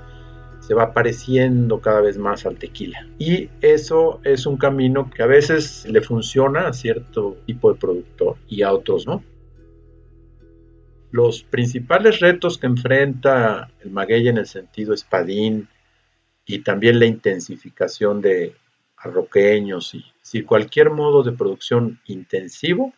se 0.72 0.76
va 0.76 0.94
pareciendo 0.94 1.82
cada 1.82 2.00
vez 2.00 2.18
más 2.18 2.46
al 2.46 2.58
tequila. 2.58 3.06
Y 3.20 3.50
eso 3.60 4.22
es 4.24 4.46
un 4.46 4.56
camino 4.56 5.12
que 5.14 5.22
a 5.22 5.26
veces 5.26 5.86
le 5.86 6.00
funciona 6.00 6.70
a 6.70 6.72
cierto 6.72 7.36
tipo 7.46 7.74
de 7.74 7.78
productor 7.78 8.38
y 8.48 8.62
a 8.62 8.72
otros 8.72 9.06
no. 9.06 9.22
Los 11.12 11.44
principales 11.44 12.22
retos 12.22 12.58
que 12.58 12.68
enfrenta 12.68 13.70
el 13.84 13.92
maguey 13.92 14.30
en 14.30 14.38
el 14.38 14.46
sentido 14.46 14.94
espadín 14.94 15.68
y 16.46 16.60
también 16.60 17.00
la 17.00 17.06
intensificación 17.06 18.22
de 18.22 18.56
arroqueños 18.96 19.94
y 19.94 20.06
si 20.22 20.44
cualquier 20.44 20.90
modo 20.90 21.22
de 21.22 21.34
producción 21.34 22.00
intensivo 22.06 22.94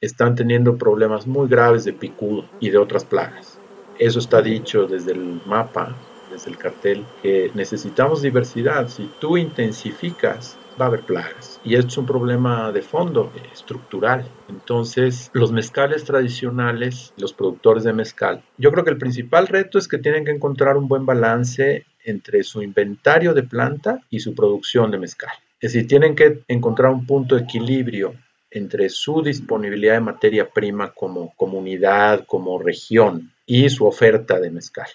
están 0.00 0.36
teniendo 0.36 0.78
problemas 0.78 1.26
muy 1.26 1.48
graves 1.48 1.82
de 1.82 1.92
picudo 1.92 2.48
y 2.60 2.70
de 2.70 2.78
otras 2.78 3.04
plagas. 3.04 3.58
Eso 3.98 4.20
está 4.20 4.40
dicho 4.40 4.86
desde 4.86 5.10
el 5.10 5.42
mapa 5.44 5.96
desde 6.32 6.50
el 6.50 6.58
cartel 6.58 7.04
que 7.22 7.50
necesitamos 7.54 8.22
diversidad. 8.22 8.88
Si 8.88 9.08
tú 9.20 9.36
intensificas, 9.36 10.58
va 10.80 10.86
a 10.86 10.88
haber 10.88 11.02
plagas. 11.02 11.60
Y 11.64 11.74
esto 11.74 11.88
es 11.88 11.98
un 11.98 12.06
problema 12.06 12.72
de 12.72 12.82
fondo, 12.82 13.32
estructural. 13.52 14.26
Entonces, 14.48 15.30
los 15.32 15.52
mezcales 15.52 16.04
tradicionales, 16.04 17.12
los 17.16 17.32
productores 17.32 17.84
de 17.84 17.92
mezcal, 17.92 18.42
yo 18.58 18.72
creo 18.72 18.84
que 18.84 18.90
el 18.90 18.98
principal 18.98 19.46
reto 19.46 19.78
es 19.78 19.88
que 19.88 19.98
tienen 19.98 20.24
que 20.24 20.32
encontrar 20.32 20.76
un 20.76 20.88
buen 20.88 21.06
balance 21.06 21.84
entre 22.04 22.42
su 22.42 22.62
inventario 22.62 23.34
de 23.34 23.44
planta 23.44 24.00
y 24.10 24.20
su 24.20 24.34
producción 24.34 24.90
de 24.90 24.98
mezcal. 24.98 25.32
Es 25.60 25.72
decir, 25.72 25.86
tienen 25.86 26.16
que 26.16 26.42
encontrar 26.48 26.90
un 26.90 27.06
punto 27.06 27.36
de 27.36 27.42
equilibrio 27.42 28.14
entre 28.50 28.88
su 28.88 29.22
disponibilidad 29.22 29.94
de 29.94 30.00
materia 30.00 30.50
prima 30.50 30.92
como 30.92 31.32
comunidad, 31.36 32.24
como 32.26 32.58
región 32.58 33.32
y 33.46 33.68
su 33.70 33.86
oferta 33.86 34.40
de 34.40 34.50
mezcal. 34.50 34.88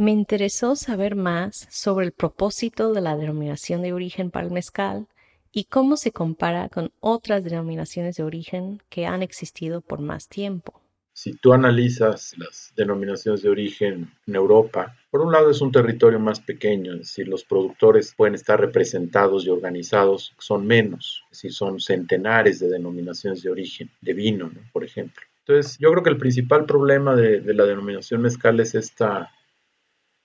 Me 0.00 0.12
interesó 0.12 0.76
saber 0.76 1.14
más 1.14 1.68
sobre 1.68 2.06
el 2.06 2.12
propósito 2.12 2.94
de 2.94 3.02
la 3.02 3.18
denominación 3.18 3.82
de 3.82 3.92
origen 3.92 4.30
para 4.30 4.46
el 4.46 4.50
mezcal 4.50 5.08
y 5.52 5.64
cómo 5.64 5.98
se 5.98 6.10
compara 6.10 6.70
con 6.70 6.90
otras 7.00 7.44
denominaciones 7.44 8.16
de 8.16 8.22
origen 8.22 8.82
que 8.88 9.04
han 9.04 9.22
existido 9.22 9.82
por 9.82 10.00
más 10.00 10.26
tiempo. 10.26 10.80
Si 11.12 11.34
tú 11.34 11.52
analizas 11.52 12.32
las 12.38 12.72
denominaciones 12.74 13.42
de 13.42 13.50
origen 13.50 14.10
en 14.26 14.34
Europa, 14.34 14.96
por 15.10 15.20
un 15.20 15.32
lado 15.32 15.50
es 15.50 15.60
un 15.60 15.70
territorio 15.70 16.18
más 16.18 16.40
pequeño, 16.40 16.94
es 16.94 17.00
decir, 17.00 17.28
los 17.28 17.44
productores 17.44 18.14
pueden 18.16 18.34
estar 18.36 18.58
representados 18.58 19.44
y 19.44 19.50
organizados, 19.50 20.32
son 20.38 20.66
menos, 20.66 21.24
es 21.24 21.42
decir, 21.42 21.52
son 21.52 21.78
centenares 21.78 22.58
de 22.58 22.70
denominaciones 22.70 23.42
de 23.42 23.50
origen, 23.50 23.90
de 24.00 24.14
vino, 24.14 24.50
por 24.72 24.82
ejemplo. 24.82 25.20
Entonces, 25.40 25.76
yo 25.78 25.90
creo 25.90 26.02
que 26.02 26.10
el 26.10 26.16
principal 26.16 26.64
problema 26.64 27.14
de, 27.14 27.42
de 27.42 27.52
la 27.52 27.66
denominación 27.66 28.22
mezcal 28.22 28.60
es 28.60 28.74
esta 28.74 29.30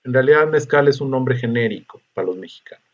en 0.06 0.12
realidad 0.12 0.46
mezcal 0.46 0.86
es 0.86 1.00
un 1.00 1.10
nombre 1.10 1.36
genérico 1.36 2.00
para 2.14 2.28
los 2.28 2.36
mexicanos. 2.36 2.84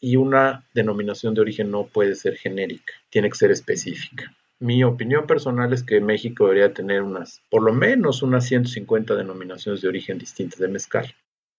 Y 0.00 0.16
una 0.16 0.66
denominación 0.72 1.34
de 1.34 1.42
origen 1.42 1.70
no 1.70 1.88
puede 1.88 2.14
ser 2.14 2.38
genérica, 2.38 2.94
tiene 3.10 3.28
que 3.28 3.36
ser 3.36 3.50
específica. 3.50 4.34
Mi 4.58 4.82
opinión 4.82 5.26
personal 5.26 5.74
es 5.74 5.82
que 5.82 6.00
México 6.00 6.44
debería 6.44 6.72
tener 6.72 7.02
unas, 7.02 7.42
por 7.50 7.62
lo 7.62 7.74
menos 7.74 8.22
unas 8.22 8.46
150 8.46 9.14
denominaciones 9.14 9.82
de 9.82 9.88
origen 9.88 10.16
distintas 10.16 10.58
de 10.58 10.68
mezcal. 10.68 11.14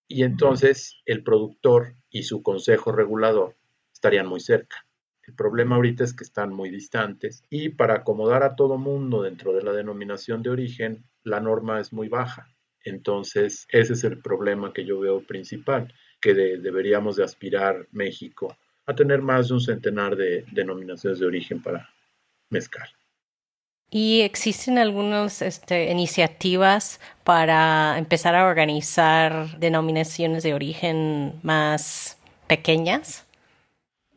Y 0.07 0.23
entonces 0.23 0.95
el 1.05 1.21
productor 1.21 1.93
y 2.09 2.23
su 2.23 2.41
consejo 2.41 2.91
regulador 2.91 3.55
estarían 3.93 4.25
muy 4.25 4.39
cerca. 4.39 4.87
El 5.21 5.35
problema 5.35 5.75
ahorita 5.75 6.03
es 6.03 6.15
que 6.15 6.23
están 6.23 6.51
muy 6.51 6.71
distantes 6.71 7.43
y 7.51 7.69
para 7.69 7.93
acomodar 7.97 8.41
a 8.41 8.55
todo 8.55 8.79
mundo 8.79 9.21
dentro 9.21 9.53
de 9.53 9.61
la 9.61 9.71
denominación 9.71 10.41
de 10.41 10.49
origen, 10.49 11.03
la 11.23 11.39
norma 11.39 11.79
es 11.79 11.93
muy 11.93 12.09
baja. 12.09 12.47
Entonces, 12.83 13.67
ese 13.69 13.93
es 13.93 14.03
el 14.03 14.19
problema 14.21 14.73
que 14.73 14.85
yo 14.85 14.99
veo 14.99 15.21
principal, 15.21 15.93
que 16.19 16.33
deberíamos 16.33 17.15
de 17.15 17.23
aspirar 17.23 17.87
México 17.91 18.55
a 18.85 18.95
tener 18.95 19.21
más 19.21 19.47
de 19.47 19.53
un 19.53 19.61
centenar 19.61 20.15
de 20.15 20.45
denominaciones 20.51 21.19
de 21.19 21.25
origen 21.25 21.61
para 21.61 21.89
mezcal. 22.49 22.89
¿Y 23.93 24.21
existen 24.21 24.77
algunas 24.77 25.41
este, 25.41 25.91
iniciativas 25.91 27.01
para 27.25 27.97
empezar 27.97 28.35
a 28.35 28.47
organizar 28.47 29.59
denominaciones 29.59 30.43
de 30.43 30.53
origen 30.53 31.33
más 31.43 32.17
pequeñas? 32.47 33.27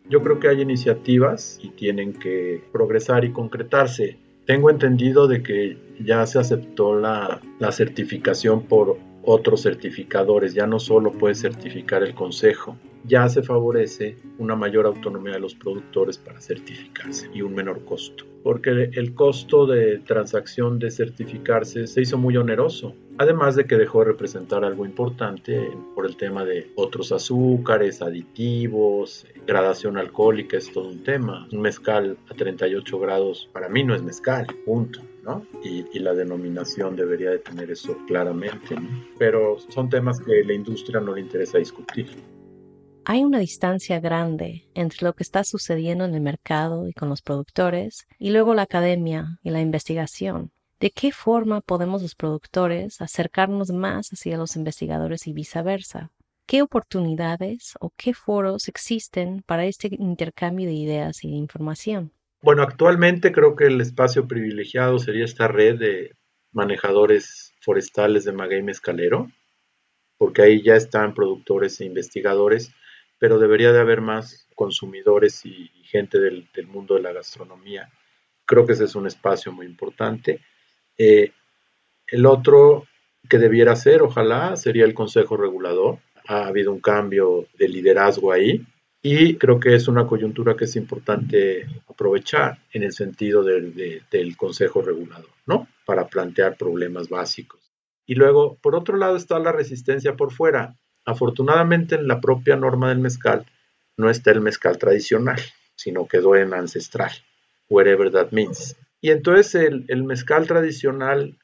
Yo 0.08 0.22
creo 0.22 0.38
que 0.38 0.48
hay 0.48 0.60
iniciativas 0.60 1.58
y 1.60 1.70
tienen 1.70 2.12
que 2.12 2.62
progresar 2.72 3.24
y 3.24 3.32
concretarse. 3.32 4.18
Tengo 4.46 4.70
entendido 4.70 5.26
de 5.26 5.42
que 5.42 5.78
ya 6.00 6.26
se 6.26 6.38
aceptó 6.38 6.98
la, 6.98 7.40
la 7.58 7.72
certificación 7.72 8.62
por 8.62 8.98
otros 9.26 9.62
certificadores, 9.62 10.54
ya 10.54 10.66
no 10.66 10.78
solo 10.78 11.12
puede 11.12 11.34
certificar 11.34 12.02
el 12.02 12.14
Consejo, 12.14 12.76
ya 13.06 13.28
se 13.28 13.42
favorece 13.42 14.16
una 14.38 14.56
mayor 14.56 14.86
autonomía 14.86 15.34
de 15.34 15.40
los 15.40 15.54
productores 15.54 16.18
para 16.18 16.40
certificarse 16.40 17.28
y 17.34 17.42
un 17.42 17.54
menor 17.54 17.84
costo. 17.84 18.24
Porque 18.42 18.70
el 18.70 19.14
costo 19.14 19.66
de 19.66 19.98
transacción 20.00 20.78
de 20.78 20.90
certificarse 20.90 21.86
se 21.86 22.02
hizo 22.02 22.18
muy 22.18 22.36
oneroso, 22.36 22.94
además 23.18 23.56
de 23.56 23.66
que 23.66 23.76
dejó 23.76 24.00
de 24.00 24.06
representar 24.06 24.64
algo 24.64 24.84
importante 24.84 25.70
por 25.94 26.06
el 26.06 26.16
tema 26.16 26.44
de 26.44 26.70
otros 26.74 27.12
azúcares, 27.12 28.02
aditivos, 28.02 29.26
gradación 29.46 29.96
alcohólica, 29.96 30.56
es 30.56 30.72
todo 30.72 30.88
un 30.88 31.02
tema. 31.02 31.46
Un 31.52 31.60
mezcal 31.60 32.18
a 32.30 32.34
38 32.34 32.98
grados 32.98 33.48
para 33.52 33.68
mí 33.68 33.84
no 33.84 33.94
es 33.94 34.02
mezcal, 34.02 34.46
punto. 34.64 35.00
Y, 35.62 35.98
la 35.98 36.14
denominación 36.14 36.96
debería 36.96 37.30
de 37.30 37.38
tener 37.38 37.70
eso 37.70 37.96
claramente, 38.06 38.76
Pero 39.18 39.58
son 39.70 39.88
temas 39.88 40.20
que 40.20 40.44
la 40.44 40.52
industria 40.52 41.00
no 41.00 41.14
le 41.14 41.22
interesa 41.22 41.58
discutir. 41.58 42.08
Hay 43.06 43.22
una 43.22 43.38
distancia 43.38 44.00
grande 44.00 44.68
entre 44.74 45.06
lo 45.06 45.14
que 45.14 45.22
está 45.22 45.44
sucediendo 45.44 46.04
en 46.04 46.14
el 46.14 46.22
mercado 46.22 46.88
y 46.88 46.94
con 46.94 47.10
los 47.10 47.20
productores 47.20 48.06
y 48.18 48.30
luego 48.30 48.54
la 48.54 48.62
academia 48.62 49.38
y 49.42 49.50
la 49.50 49.60
investigación. 49.60 50.52
¿De 50.80 50.90
qué 50.90 51.12
forma 51.12 51.60
podemos 51.60 52.02
los 52.02 52.14
productores 52.14 53.00
acercarnos 53.00 53.70
más 53.70 54.10
hacia 54.10 54.38
los 54.38 54.56
investigadores 54.56 55.26
y 55.26 55.32
viceversa? 55.32 56.12
¿Qué 56.46 56.62
oportunidades 56.62 57.74
o 57.80 57.90
qué 57.96 58.12
foros 58.12 58.68
existen 58.68 59.42
para 59.46 59.64
este 59.64 59.88
intercambio 59.98 60.66
de 60.66 60.74
ideas 60.74 61.24
y 61.24 61.30
de 61.30 61.36
información? 61.36 62.12
Bueno, 62.44 62.62
actualmente 62.62 63.32
creo 63.32 63.56
que 63.56 63.64
el 63.64 63.80
espacio 63.80 64.28
privilegiado 64.28 64.98
sería 64.98 65.24
esta 65.24 65.48
red 65.48 65.78
de 65.78 66.14
manejadores 66.52 67.54
forestales 67.62 68.26
de 68.26 68.32
maguey 68.32 68.62
mezcalero, 68.62 69.30
porque 70.18 70.42
ahí 70.42 70.62
ya 70.62 70.76
están 70.76 71.14
productores 71.14 71.80
e 71.80 71.86
investigadores, 71.86 72.70
pero 73.18 73.38
debería 73.38 73.72
de 73.72 73.80
haber 73.80 74.02
más 74.02 74.46
consumidores 74.54 75.46
y, 75.46 75.70
gente 75.84 76.20
del, 76.20 76.46
mundo 76.66 76.96
de 76.96 77.00
la 77.00 77.14
gastronomía. 77.14 77.90
Creo 78.44 78.66
que 78.66 78.74
ese 78.74 78.84
es 78.84 78.94
un 78.94 79.06
espacio 79.06 79.50
muy 79.50 79.64
importante. 79.64 80.42
Eh, 80.98 81.32
el 82.08 82.26
otro 82.26 82.84
que 83.26 83.38
debiera 83.38 83.74
ser, 83.74 84.02
ojalá, 84.02 84.54
sería 84.56 84.84
el 84.84 84.92
Consejo 84.92 85.38
Regulador. 85.38 85.98
Ha 86.28 86.48
habido 86.48 86.72
un 86.72 86.80
cambio 86.80 87.46
de 87.58 87.68
liderazgo 87.68 88.32
ahí 88.32 88.66
y 89.06 89.36
creo 89.36 89.60
que 89.60 89.74
es 89.74 89.86
una 89.86 90.06
coyuntura 90.06 90.56
que 90.56 90.64
es 90.64 90.76
importante 90.76 91.66
aprovechar 91.86 92.56
en 92.72 92.84
el 92.84 92.92
sentido 92.94 93.44
del, 93.44 94.34
Consejo 94.38 94.80
Regulador, 94.80 95.28
¿no? 95.44 95.68
Para 95.84 96.06
plantear 96.06 96.56
problemas 96.56 97.10
básicos. 97.10 97.60
Y 98.06 98.14
luego, 98.14 98.56
por 98.62 98.74
otro 98.74 98.96
lado, 98.96 99.16
está 99.16 99.38
la 99.38 99.52
resistencia 99.52 100.16
por 100.16 100.32
fuera. 100.32 100.78
Afortunadamente, 101.04 101.96
en 101.96 102.08
la 102.08 102.22
propia 102.22 102.56
norma 102.56 102.88
del 102.88 102.98
mezcal 103.00 103.44
no 103.98 104.08
está 104.08 104.30
el 104.30 104.40
mezcal 104.40 104.78
tradicional, 104.78 105.38
sino 105.76 106.08
quedó 106.08 106.34
en 106.34 106.54
ancestral, 106.54 107.12
wherever 107.68 108.10
that 108.10 108.30
means. 108.30 108.74
Y 109.02 109.10
entonces 109.10 109.54
el, 109.54 109.84
el 109.88 110.04
mezcal 110.04 110.46
tradicional 110.46 111.36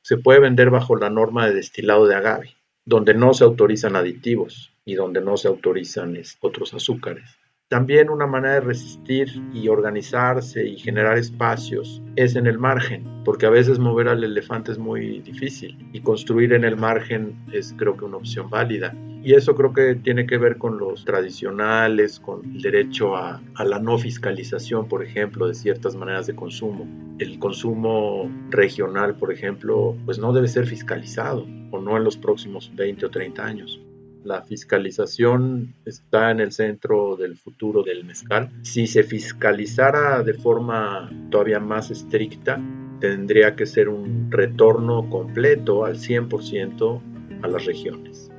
se 0.00 0.16
puede 0.16 0.40
vender 0.40 0.70
bajo 0.70 0.96
la 0.96 1.10
norma 1.10 1.46
de 1.46 1.52
destilado 1.52 2.06
de 2.06 2.14
agave, 2.14 2.56
donde 2.86 3.12
no 3.12 3.34
se 3.34 3.44
autorizan 3.44 3.94
aditivos, 3.94 4.72
y 4.88 4.94
donde 4.94 5.20
no 5.20 5.36
se 5.36 5.48
autorizan 5.48 6.16
otros 6.40 6.72
azúcares. 6.72 7.38
También 7.68 8.08
una 8.08 8.26
manera 8.26 8.54
de 8.54 8.60
resistir 8.60 9.28
y 9.52 9.68
organizarse 9.68 10.66
y 10.66 10.78
generar 10.78 11.18
espacios 11.18 12.02
es 12.16 12.36
en 12.36 12.46
el 12.46 12.58
margen, 12.58 13.04
porque 13.22 13.44
a 13.44 13.50
veces 13.50 13.78
mover 13.78 14.08
al 14.08 14.24
elefante 14.24 14.72
es 14.72 14.78
muy 14.78 15.20
difícil 15.20 15.76
y 15.92 16.00
construir 16.00 16.54
en 16.54 16.64
el 16.64 16.78
margen 16.78 17.36
es 17.52 17.74
creo 17.76 17.98
que 17.98 18.06
una 18.06 18.16
opción 18.16 18.48
válida. 18.48 18.96
Y 19.22 19.34
eso 19.34 19.54
creo 19.54 19.74
que 19.74 19.94
tiene 19.96 20.26
que 20.26 20.38
ver 20.38 20.56
con 20.56 20.78
los 20.78 21.04
tradicionales, 21.04 22.18
con 22.18 22.42
el 22.46 22.62
derecho 22.62 23.14
a, 23.14 23.42
a 23.56 23.64
la 23.66 23.78
no 23.78 23.98
fiscalización, 23.98 24.88
por 24.88 25.04
ejemplo, 25.04 25.46
de 25.46 25.54
ciertas 25.54 25.96
maneras 25.96 26.26
de 26.28 26.34
consumo. 26.34 26.88
El 27.18 27.38
consumo 27.38 28.30
regional, 28.48 29.16
por 29.16 29.30
ejemplo, 29.30 29.94
pues 30.06 30.18
no 30.18 30.32
debe 30.32 30.48
ser 30.48 30.66
fiscalizado 30.66 31.46
o 31.72 31.78
no 31.78 31.98
en 31.98 32.04
los 32.04 32.16
próximos 32.16 32.72
20 32.74 33.04
o 33.04 33.10
30 33.10 33.44
años 33.44 33.82
la 34.24 34.42
fiscalización 34.42 35.74
está 35.84 36.30
en 36.30 36.40
el 36.40 36.52
centro 36.52 37.16
del 37.16 37.36
futuro 37.36 37.82
del 37.82 38.04
mezcal. 38.04 38.50
Si 38.62 38.86
se 38.86 39.02
fiscalizara 39.02 40.22
de 40.22 40.34
forma 40.34 41.10
todavía 41.30 41.60
más 41.60 41.90
estricta, 41.90 42.60
tendría 43.00 43.54
que 43.54 43.66
ser 43.66 43.88
un 43.88 44.30
retorno 44.30 45.08
completo 45.08 45.84
al 45.84 45.96
100% 45.96 47.00
a 47.42 47.48
las 47.48 47.64
regiones. 47.64 48.30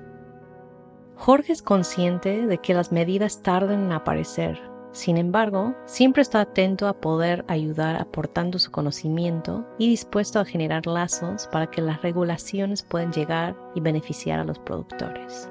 Jorge 1.15 1.53
es 1.53 1.61
consciente 1.61 2.45
de 2.45 2.57
que 2.59 2.73
las 2.73 2.91
medidas 2.91 3.41
tarden 3.43 3.85
en 3.85 3.91
aparecer. 3.91 4.59
Sin 4.91 5.17
embargo, 5.17 5.75
siempre 5.85 6.21
está 6.21 6.41
atento 6.41 6.87
a 6.87 6.99
poder 6.99 7.45
ayudar 7.47 7.97
aportando 7.97 8.57
su 8.57 8.71
conocimiento 8.71 9.67
y 9.77 9.87
dispuesto 9.89 10.39
a 10.39 10.45
generar 10.45 10.87
lazos 10.87 11.47
para 11.51 11.67
que 11.67 11.81
las 11.81 12.01
regulaciones 12.01 12.81
puedan 12.81 13.11
llegar 13.11 13.55
y 13.75 13.81
beneficiar 13.81 14.39
a 14.39 14.45
los 14.45 14.57
productores. 14.59 15.49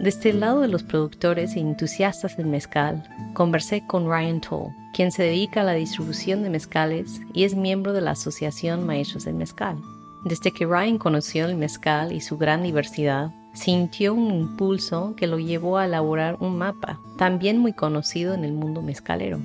Desde 0.00 0.30
el 0.30 0.38
lado 0.38 0.60
de 0.60 0.68
los 0.68 0.84
productores 0.84 1.56
e 1.56 1.60
entusiastas 1.60 2.36
del 2.36 2.46
mezcal, 2.46 3.02
conversé 3.34 3.84
con 3.84 4.06
Ryan 4.06 4.40
Toll, 4.40 4.72
quien 4.94 5.10
se 5.10 5.24
dedica 5.24 5.62
a 5.62 5.64
la 5.64 5.72
distribución 5.72 6.44
de 6.44 6.50
mezcales 6.50 7.20
y 7.32 7.42
es 7.42 7.56
miembro 7.56 7.92
de 7.92 8.00
la 8.00 8.12
Asociación 8.12 8.86
Maestros 8.86 9.24
del 9.24 9.34
Mezcal. 9.34 9.76
Desde 10.24 10.52
que 10.52 10.66
Ryan 10.66 10.98
conoció 10.98 11.46
el 11.46 11.56
mezcal 11.56 12.12
y 12.12 12.20
su 12.20 12.38
gran 12.38 12.62
diversidad, 12.62 13.32
sintió 13.54 14.14
un 14.14 14.32
impulso 14.32 15.14
que 15.16 15.26
lo 15.26 15.40
llevó 15.40 15.78
a 15.78 15.86
elaborar 15.86 16.36
un 16.38 16.58
mapa, 16.58 17.00
también 17.16 17.58
muy 17.58 17.72
conocido 17.72 18.34
en 18.34 18.44
el 18.44 18.52
mundo 18.52 18.82
mezcalero. 18.82 19.40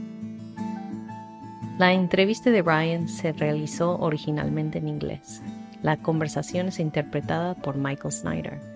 La 1.80 1.94
entrevista 1.94 2.52
de 2.52 2.62
Ryan 2.62 3.08
se 3.08 3.32
realizó 3.32 3.98
originalmente 3.98 4.78
en 4.78 4.88
inglés. 4.88 5.42
La 5.82 5.98
conversación 5.98 6.68
es 6.68 6.80
interpretada 6.80 7.56
por 7.56 7.76
Michael 7.76 8.12
Snyder. 8.12 8.73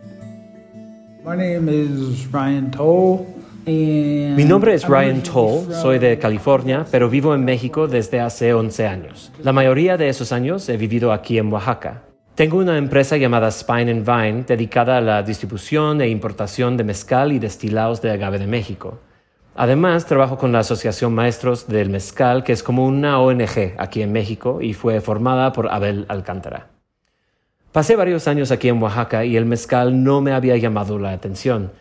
Mi 3.65 4.45
nombre 4.45 4.73
es 4.73 4.87
Ryan 4.87 5.21
Toll, 5.23 5.73
soy 5.73 5.99
de 5.99 6.17
California, 6.17 6.85
pero 6.89 7.09
vivo 7.09 7.35
en 7.35 7.43
México 7.43 7.85
desde 7.89 8.21
hace 8.21 8.53
11 8.53 8.87
años. 8.87 9.33
La 9.43 9.51
mayoría 9.51 9.97
de 9.97 10.07
esos 10.07 10.31
años 10.31 10.69
he 10.69 10.77
vivido 10.77 11.11
aquí 11.11 11.37
en 11.37 11.51
Oaxaca. 11.51 12.03
Tengo 12.35 12.59
una 12.59 12.77
empresa 12.77 13.17
llamada 13.17 13.51
Spine 13.51 13.91
and 13.91 14.05
Vine 14.05 14.43
dedicada 14.47 14.99
a 14.99 15.01
la 15.01 15.21
distribución 15.21 15.99
e 15.99 16.07
importación 16.07 16.77
de 16.77 16.85
mezcal 16.85 17.33
y 17.33 17.39
destilados 17.39 18.01
de 18.01 18.11
agave 18.11 18.39
de 18.39 18.47
México. 18.47 18.99
Además, 19.53 20.05
trabajo 20.05 20.37
con 20.37 20.53
la 20.53 20.59
Asociación 20.59 21.13
Maestros 21.13 21.67
del 21.67 21.89
Mezcal, 21.89 22.45
que 22.45 22.53
es 22.53 22.63
como 22.63 22.85
una 22.85 23.19
ONG 23.19 23.73
aquí 23.77 24.01
en 24.01 24.13
México 24.13 24.61
y 24.61 24.73
fue 24.73 25.01
formada 25.01 25.51
por 25.51 25.67
Abel 25.67 26.05
Alcántara. 26.07 26.76
Pasé 27.77 27.95
varios 27.95 28.27
años 28.27 28.49
aquí 28.49 28.69
en 28.69 28.81
Oaxaca 28.81 29.23
y 29.23 29.37
el 29.37 29.45
mezcal 29.45 30.03
no 30.03 30.19
me 30.19 30.33
había 30.33 30.57
llamado 30.57 30.97
la 30.97 31.11
atención. 31.11 31.73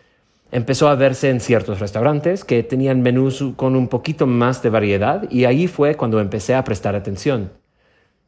Empezó 0.51 0.89
a 0.89 0.95
verse 0.95 1.31
en 1.31 1.39
ciertos 1.39 1.79
restaurantes 1.79 2.43
que 2.43 2.61
tenían 2.61 3.01
menús 3.01 3.43
con 3.55 3.75
un 3.75 3.87
poquito 3.87 4.27
más 4.27 4.61
de 4.61 4.69
variedad 4.69 5.23
y 5.31 5.45
ahí 5.45 5.65
fue 5.67 5.95
cuando 5.95 6.19
empecé 6.19 6.53
a 6.53 6.63
prestar 6.63 6.95
atención. 6.95 7.49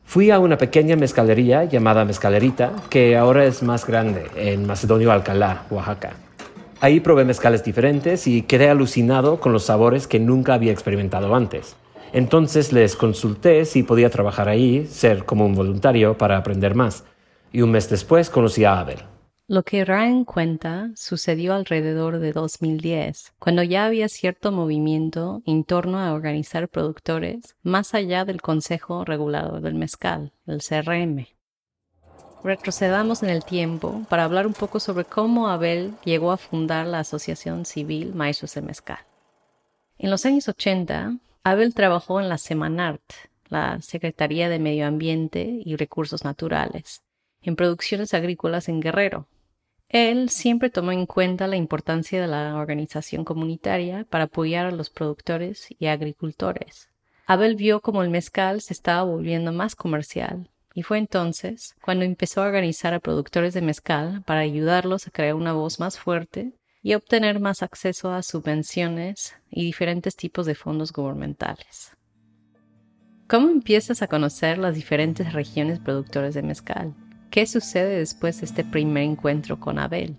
Fui 0.03 0.31
a 0.31 0.39
una 0.39 0.57
pequeña 0.57 0.95
mezcalería 0.95 1.63
llamada 1.65 2.05
Mezcalerita, 2.05 2.71
que 2.89 3.15
ahora 3.15 3.45
es 3.45 3.61
más 3.61 3.85
grande, 3.85 4.25
en 4.35 4.65
Macedonio 4.65 5.11
Alcalá, 5.11 5.65
Oaxaca. 5.69 6.13
Ahí 6.81 7.01
probé 7.01 7.23
mezcales 7.23 7.63
diferentes 7.63 8.25
y 8.25 8.41
quedé 8.41 8.71
alucinado 8.71 9.39
con 9.39 9.53
los 9.53 9.65
sabores 9.65 10.07
que 10.07 10.19
nunca 10.19 10.55
había 10.55 10.71
experimentado 10.71 11.35
antes. 11.35 11.75
Entonces 12.13 12.73
les 12.73 12.95
consulté 12.95 13.63
si 13.65 13.83
podía 13.83 14.09
trabajar 14.09 14.49
ahí, 14.49 14.87
ser 14.87 15.23
como 15.23 15.45
un 15.45 15.53
voluntario 15.53 16.17
para 16.17 16.35
aprender 16.35 16.73
más 16.73 17.03
y 17.51 17.61
un 17.61 17.71
mes 17.71 17.89
después 17.89 18.29
conocí 18.29 18.65
a 18.65 18.79
Abel. 18.79 18.99
Lo 19.47 19.63
que 19.63 19.83
Ryan 19.83 20.25
cuenta 20.25 20.91
sucedió 20.95 21.55
alrededor 21.55 22.19
de 22.19 22.33
2010, 22.33 23.33
cuando 23.39 23.63
ya 23.63 23.85
había 23.85 24.07
cierto 24.07 24.51
movimiento 24.51 25.41
en 25.47 25.63
torno 25.63 25.97
a 25.97 26.13
organizar 26.13 26.69
productores 26.69 27.55
más 27.63 27.95
allá 27.95 28.25
del 28.25 28.43
Consejo 28.43 29.05
Regulador 29.05 29.61
del 29.61 29.73
Mezcal, 29.73 30.33
el 30.45 30.61
CRM. 30.61 31.25
Retrocedamos 32.43 33.23
en 33.23 33.29
el 33.29 33.43
tiempo 33.43 34.03
para 34.07 34.23
hablar 34.23 34.45
un 34.45 34.53
poco 34.53 34.79
sobre 34.79 35.05
cómo 35.05 35.49
Abel 35.49 35.95
llegó 36.05 36.31
a 36.31 36.37
fundar 36.37 36.85
la 36.85 36.99
Asociación 36.99 37.65
Civil 37.65 38.13
Maestros 38.13 38.53
de 38.53 38.61
Mezcal. 38.61 38.99
En 39.97 40.11
los 40.11 40.27
años 40.27 40.47
80, 40.47 41.17
Abel 41.43 41.73
trabajó 41.73 42.21
en 42.21 42.29
la 42.29 42.37
Semanart, 42.37 43.01
la 43.47 43.81
Secretaría 43.81 44.47
de 44.47 44.59
Medio 44.59 44.85
Ambiente 44.85 45.59
y 45.65 45.75
Recursos 45.75 46.23
Naturales, 46.23 47.01
en 47.41 47.55
producciones 47.55 48.13
agrícolas 48.13 48.69
en 48.69 48.79
Guerrero. 48.79 49.27
Él 49.89 50.29
siempre 50.29 50.69
tomó 50.69 50.91
en 50.91 51.05
cuenta 51.05 51.47
la 51.47 51.55
importancia 51.55 52.21
de 52.21 52.27
la 52.27 52.55
organización 52.55 53.25
comunitaria 53.25 54.05
para 54.09 54.25
apoyar 54.25 54.67
a 54.67 54.71
los 54.71 54.89
productores 54.89 55.67
y 55.79 55.87
agricultores. 55.87 56.89
Abel 57.25 57.55
vio 57.55 57.81
como 57.81 58.03
el 58.03 58.09
mezcal 58.09 58.61
se 58.61 58.73
estaba 58.73 59.03
volviendo 59.03 59.51
más 59.51 59.75
comercial 59.75 60.49
y 60.75 60.83
fue 60.83 60.99
entonces 60.99 61.75
cuando 61.81 62.05
empezó 62.05 62.41
a 62.41 62.45
organizar 62.45 62.93
a 62.93 62.99
productores 62.99 63.53
de 63.53 63.61
mezcal 63.61 64.23
para 64.23 64.41
ayudarlos 64.41 65.07
a 65.07 65.11
crear 65.11 65.33
una 65.33 65.53
voz 65.53 65.79
más 65.79 65.99
fuerte 65.99 66.53
y 66.81 66.93
obtener 66.93 67.39
más 67.39 67.63
acceso 67.63 68.11
a 68.11 68.21
subvenciones 68.21 69.35
y 69.49 69.65
diferentes 69.65 70.15
tipos 70.15 70.45
de 70.45 70.55
fondos 70.55 70.93
gubernamentales. 70.93 71.95
¿Cómo 73.27 73.49
empiezas 73.49 74.01
a 74.01 74.07
conocer 74.07 74.57
las 74.57 74.75
diferentes 74.75 75.33
regiones 75.33 75.79
productores 75.79 76.33
de 76.33 76.41
mezcal? 76.41 76.95
¿Qué 77.29 77.45
sucede 77.45 77.99
después 77.99 78.39
de 78.39 78.47
este 78.47 78.63
primer 78.63 79.03
encuentro 79.03 79.59
con 79.59 79.77
Abel? 79.77 80.15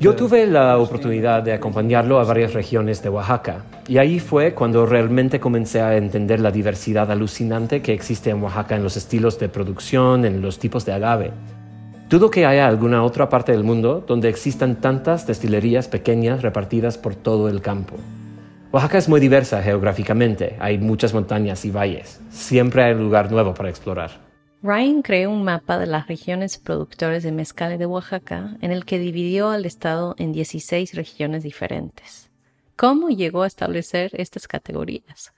Yo 0.00 0.14
tuve 0.16 0.46
la 0.48 0.76
oportunidad 0.78 1.44
de 1.44 1.52
acompañarlo 1.52 2.18
a 2.18 2.24
varias 2.24 2.52
regiones 2.52 3.00
de 3.00 3.08
Oaxaca 3.10 3.64
y 3.86 3.98
ahí 3.98 4.18
fue 4.18 4.54
cuando 4.54 4.84
realmente 4.86 5.38
comencé 5.38 5.80
a 5.82 5.96
entender 5.96 6.40
la 6.40 6.50
diversidad 6.50 7.12
alucinante 7.12 7.80
que 7.80 7.94
existe 7.94 8.30
en 8.30 8.42
Oaxaca 8.42 8.74
en 8.74 8.82
los 8.82 8.96
estilos 8.96 9.38
de 9.38 9.48
producción, 9.48 10.24
en 10.24 10.42
los 10.42 10.58
tipos 10.58 10.84
de 10.84 10.92
agave. 10.94 11.30
Dudo 12.10 12.28
que 12.30 12.44
haya 12.44 12.66
alguna 12.66 13.04
otra 13.04 13.28
parte 13.28 13.52
del 13.52 13.62
mundo 13.62 14.04
donde 14.06 14.28
existan 14.28 14.80
tantas 14.80 15.28
destilerías 15.28 15.86
pequeñas 15.86 16.42
repartidas 16.42 16.98
por 16.98 17.14
todo 17.14 17.48
el 17.48 17.62
campo. 17.62 17.94
Oaxaca 18.72 18.96
es 18.96 19.06
muy 19.06 19.20
diversa 19.20 19.62
geográficamente, 19.62 20.56
hay 20.58 20.78
muchas 20.78 21.12
montañas 21.12 21.62
y 21.66 21.70
valles, 21.70 22.22
siempre 22.30 22.82
hay 22.82 22.94
un 22.94 23.02
lugar 23.02 23.30
nuevo 23.30 23.52
para 23.52 23.68
explorar. 23.68 24.12
Ryan 24.62 25.02
creó 25.02 25.30
un 25.30 25.44
mapa 25.44 25.78
de 25.78 25.86
las 25.86 26.08
regiones 26.08 26.56
productores 26.56 27.22
de 27.22 27.32
mezcal 27.32 27.76
de 27.76 27.84
Oaxaca 27.84 28.56
en 28.62 28.72
el 28.72 28.86
que 28.86 28.98
dividió 28.98 29.50
al 29.50 29.66
estado 29.66 30.14
en 30.16 30.32
16 30.32 30.94
regiones 30.94 31.42
diferentes. 31.42 32.30
¿Cómo 32.74 33.10
llegó 33.10 33.42
a 33.42 33.46
establecer 33.46 34.10
estas 34.14 34.48
categorías? 34.48 35.34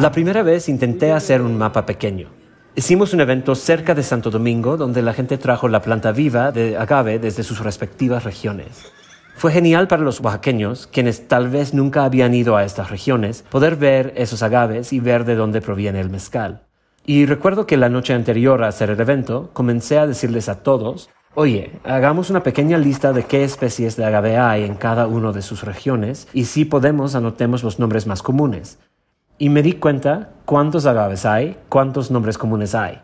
La 0.00 0.12
primera 0.12 0.42
vez 0.42 0.68
intenté 0.70 1.12
hacer 1.12 1.42
un 1.42 1.58
mapa 1.58 1.84
pequeño, 1.84 2.30
Hicimos 2.76 3.12
un 3.12 3.20
evento 3.20 3.56
cerca 3.56 3.96
de 3.96 4.04
Santo 4.04 4.30
Domingo 4.30 4.76
donde 4.76 5.02
la 5.02 5.12
gente 5.12 5.38
trajo 5.38 5.66
la 5.68 5.82
planta 5.82 6.12
viva 6.12 6.52
de 6.52 6.76
agave 6.76 7.18
desde 7.18 7.42
sus 7.42 7.58
respectivas 7.58 8.22
regiones. 8.22 8.92
Fue 9.40 9.52
genial 9.52 9.88
para 9.88 10.02
los 10.02 10.20
oaxaqueños, 10.20 10.86
quienes 10.86 11.26
tal 11.26 11.48
vez 11.48 11.72
nunca 11.72 12.04
habían 12.04 12.34
ido 12.34 12.58
a 12.58 12.64
estas 12.64 12.90
regiones, 12.90 13.42
poder 13.48 13.76
ver 13.76 14.12
esos 14.14 14.42
agaves 14.42 14.92
y 14.92 15.00
ver 15.00 15.24
de 15.24 15.34
dónde 15.34 15.62
proviene 15.62 15.98
el 15.98 16.10
mezcal. 16.10 16.64
Y 17.06 17.24
recuerdo 17.24 17.66
que 17.66 17.78
la 17.78 17.88
noche 17.88 18.12
anterior 18.12 18.62
a 18.62 18.68
hacer 18.68 18.90
el 18.90 19.00
evento, 19.00 19.48
comencé 19.54 19.98
a 19.98 20.06
decirles 20.06 20.50
a 20.50 20.62
todos, 20.62 21.08
oye, 21.34 21.80
hagamos 21.84 22.28
una 22.28 22.42
pequeña 22.42 22.76
lista 22.76 23.14
de 23.14 23.24
qué 23.24 23.42
especies 23.42 23.96
de 23.96 24.04
agave 24.04 24.36
hay 24.36 24.64
en 24.64 24.74
cada 24.74 25.06
una 25.06 25.32
de 25.32 25.40
sus 25.40 25.62
regiones 25.62 26.28
y 26.34 26.44
si 26.44 26.66
podemos 26.66 27.14
anotemos 27.14 27.62
los 27.62 27.78
nombres 27.78 28.06
más 28.06 28.22
comunes 28.22 28.78
y 29.38 29.48
me 29.48 29.62
di 29.62 29.72
cuenta 29.72 30.34
cuántos 30.44 30.84
agaves 30.84 31.24
hay, 31.24 31.56
cuántos 31.70 32.10
nombres 32.10 32.36
comunes 32.36 32.74
hay. 32.74 33.00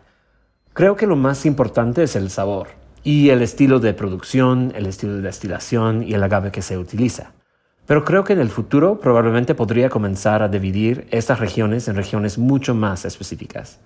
Creo 0.73 0.97
que 0.97 1.07
lo 1.07 1.15
más 1.15 1.47
importante 1.47 2.03
es 2.03 2.15
el 2.15 2.29
sabor 2.29 2.67
y 3.07 3.29
el 3.29 3.41
estilo 3.41 3.79
de 3.79 3.93
producción, 3.93 4.73
el 4.75 4.85
estilo 4.85 5.13
de 5.15 5.21
destilación 5.21 6.03
y 6.03 6.13
el 6.13 6.23
agave 6.23 6.51
que 6.51 6.61
se 6.61 6.77
utiliza. 6.77 7.31
Pero 7.85 8.03
creo 8.03 8.25
que 8.25 8.33
en 8.33 8.41
el 8.41 8.49
futuro 8.49 8.99
probablemente 8.99 9.55
podría 9.55 9.87
comenzar 9.87 10.43
a 10.43 10.49
dividir 10.49 11.07
estas 11.09 11.39
regiones 11.39 11.87
en 11.87 11.95
regiones 11.95 12.37
mucho 12.37 12.75
más 12.75 13.05
específicas. 13.05 13.79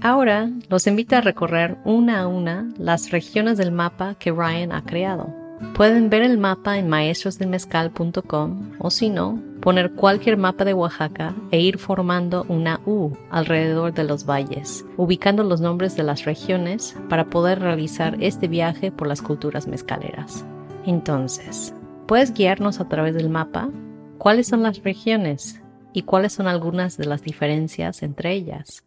Ahora 0.00 0.48
los 0.70 0.86
invito 0.86 1.16
a 1.16 1.20
recorrer 1.20 1.76
una 1.84 2.20
a 2.20 2.28
una 2.28 2.70
las 2.78 3.10
regiones 3.10 3.58
del 3.58 3.72
mapa 3.72 4.14
que 4.14 4.32
Ryan 4.32 4.72
ha 4.72 4.82
creado. 4.82 5.43
Pueden 5.74 6.10
ver 6.10 6.22
el 6.22 6.38
mapa 6.38 6.78
en 6.78 6.88
maestrosdelmezcal.com 6.88 8.72
o 8.78 8.90
si 8.90 9.08
no, 9.08 9.42
poner 9.60 9.92
cualquier 9.92 10.36
mapa 10.36 10.64
de 10.64 10.74
Oaxaca 10.74 11.34
e 11.50 11.60
ir 11.60 11.78
formando 11.78 12.44
una 12.48 12.80
U 12.86 13.12
alrededor 13.30 13.94
de 13.94 14.04
los 14.04 14.26
valles, 14.26 14.84
ubicando 14.96 15.42
los 15.42 15.60
nombres 15.60 15.96
de 15.96 16.02
las 16.02 16.24
regiones 16.24 16.96
para 17.08 17.24
poder 17.26 17.60
realizar 17.60 18.16
este 18.20 18.46
viaje 18.48 18.92
por 18.92 19.06
las 19.08 19.22
culturas 19.22 19.66
mezcaleras. 19.66 20.44
Entonces, 20.86 21.74
¿puedes 22.06 22.34
guiarnos 22.34 22.80
a 22.80 22.88
través 22.88 23.14
del 23.14 23.30
mapa? 23.30 23.70
¿Cuáles 24.18 24.46
son 24.46 24.62
las 24.62 24.82
regiones 24.82 25.60
y 25.92 26.02
cuáles 26.02 26.32
son 26.32 26.46
algunas 26.46 26.96
de 26.96 27.06
las 27.06 27.22
diferencias 27.22 28.02
entre 28.02 28.32
ellas? 28.32 28.84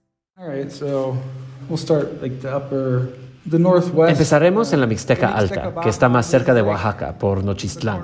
Empezaremos 3.50 4.74
en 4.74 4.82
la 4.82 4.88
Mixteca 4.88 5.30
Alta, 5.30 5.76
que 5.82 5.90
está 5.90 6.10
más 6.10 6.26
cerca 6.26 6.54
de 6.54 6.62
Oaxaca, 6.62 7.18
por 7.18 7.44
Nochistlán. 7.44 8.02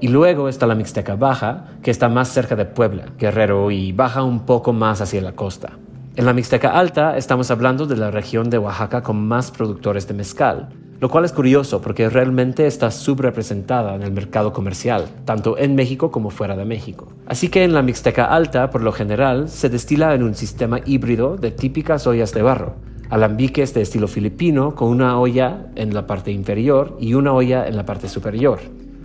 Y 0.00 0.08
luego 0.08 0.48
está 0.48 0.66
la 0.66 0.74
Mixteca 0.74 1.14
Baja, 1.14 1.66
que 1.82 1.92
está 1.92 2.08
más 2.08 2.28
cerca 2.28 2.56
de 2.56 2.64
Puebla, 2.64 3.04
Guerrero 3.18 3.70
y 3.70 3.92
baja 3.92 4.24
un 4.24 4.40
poco 4.40 4.72
más 4.72 5.00
hacia 5.00 5.20
la 5.20 5.32
costa. 5.32 5.78
En 6.16 6.26
la 6.26 6.32
Mixteca 6.32 6.70
Alta 6.70 7.16
estamos 7.16 7.50
hablando 7.50 7.86
de 7.86 7.96
la 7.96 8.10
región 8.10 8.50
de 8.50 8.58
Oaxaca 8.58 9.02
con 9.02 9.26
más 9.26 9.50
productores 9.50 10.08
de 10.08 10.14
mezcal, 10.14 10.68
lo 11.00 11.08
cual 11.08 11.24
es 11.24 11.32
curioso 11.32 11.80
porque 11.80 12.08
realmente 12.10 12.66
está 12.66 12.90
subrepresentada 12.90 13.94
en 13.94 14.02
el 14.02 14.12
mercado 14.12 14.52
comercial, 14.52 15.06
tanto 15.24 15.56
en 15.56 15.74
México 15.74 16.10
como 16.10 16.30
fuera 16.30 16.56
de 16.56 16.64
México. 16.64 17.08
Así 17.26 17.48
que 17.48 17.64
en 17.64 17.72
la 17.72 17.82
Mixteca 17.82 18.24
Alta, 18.24 18.70
por 18.70 18.82
lo 18.82 18.92
general, 18.92 19.48
se 19.48 19.68
destila 19.68 20.14
en 20.14 20.22
un 20.22 20.34
sistema 20.34 20.80
híbrido 20.84 21.36
de 21.36 21.50
típicas 21.50 22.06
ollas 22.06 22.32
de 22.34 22.42
barro, 22.42 22.76
alambiques 23.10 23.74
de 23.74 23.82
estilo 23.82 24.08
filipino 24.08 24.74
con 24.74 24.88
una 24.88 25.18
olla 25.18 25.66
en 25.76 25.94
la 25.94 26.06
parte 26.06 26.32
inferior 26.32 26.96
y 27.00 27.14
una 27.14 27.32
olla 27.32 27.66
en 27.66 27.76
la 27.76 27.84
parte 27.84 28.08
superior. 28.08 28.60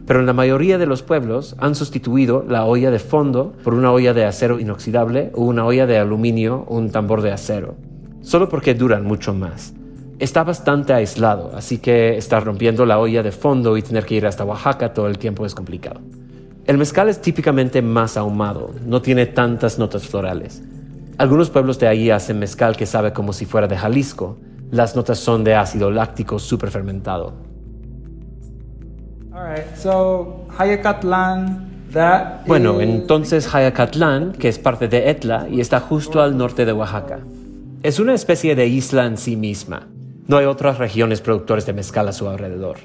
Pero 0.05 0.21
en 0.21 0.25
la 0.25 0.33
mayoría 0.33 0.77
de 0.77 0.85
los 0.85 1.03
pueblos 1.03 1.55
han 1.59 1.75
sustituido 1.75 2.45
la 2.47 2.65
olla 2.65 2.91
de 2.91 2.99
fondo 2.99 3.53
por 3.63 3.73
una 3.73 3.91
olla 3.91 4.13
de 4.13 4.23
acero 4.23 4.59
inoxidable 4.59 5.31
o 5.33 5.43
una 5.43 5.65
olla 5.65 5.85
de 5.85 5.97
aluminio 5.97 6.63
o 6.67 6.77
un 6.77 6.91
tambor 6.91 7.21
de 7.21 7.33
acero, 7.33 7.75
solo 8.21 8.47
porque 8.47 8.73
duran 8.73 9.05
mucho 9.05 9.33
más. 9.33 9.73
Está 10.19 10.43
bastante 10.43 10.93
aislado, 10.93 11.51
así 11.55 11.77
que 11.77 12.17
estar 12.17 12.43
rompiendo 12.43 12.85
la 12.85 12.99
olla 12.99 13.21
de 13.21 13.31
fondo 13.31 13.77
y 13.77 13.81
tener 13.81 14.05
que 14.05 14.15
ir 14.15 14.25
hasta 14.25 14.45
Oaxaca 14.45 14.93
todo 14.93 15.07
el 15.07 15.17
tiempo 15.17 15.45
es 15.45 15.53
complicado. 15.53 15.99
El 16.65 16.77
mezcal 16.77 17.07
es 17.07 17.21
típicamente 17.21 17.81
más 17.81 18.17
ahumado, 18.17 18.71
no 18.85 19.01
tiene 19.01 19.25
tantas 19.25 19.77
notas 19.77 20.07
florales. 20.07 20.63
Algunos 21.17 21.49
pueblos 21.49 21.79
de 21.79 21.87
ahí 21.87 22.11
hacen 22.11 22.37
mezcal 22.37 22.77
que 22.77 22.85
sabe 22.85 23.11
como 23.11 23.33
si 23.33 23.45
fuera 23.45 23.67
de 23.67 23.75
Jalisco. 23.75 24.37
Las 24.69 24.95
notas 24.95 25.17
son 25.17 25.43
de 25.43 25.55
ácido 25.55 25.89
láctico 25.89 26.37
super 26.37 26.69
fermentado. 26.69 27.33
Bueno, 32.45 32.81
entonces 32.81 33.53
Hayacatlán, 33.53 34.33
que 34.33 34.47
es 34.47 34.59
parte 34.59 34.87
de 34.87 35.09
Etla 35.09 35.47
y 35.49 35.59
está 35.59 35.79
justo 35.79 36.21
al 36.21 36.37
norte 36.37 36.65
de 36.65 36.73
Oaxaca. 36.73 37.19
Es 37.81 37.99
una 37.99 38.13
especie 38.13 38.55
de 38.55 38.67
isla 38.67 39.07
en 39.07 39.17
sí 39.17 39.35
misma. 39.35 39.87
No 40.27 40.37
hay 40.37 40.45
otras 40.45 40.77
regiones 40.77 41.21
productores 41.21 41.65
de 41.65 41.73
mezcal 41.73 42.07
a 42.07 42.13
su 42.13 42.27
alrededor. 42.27 42.77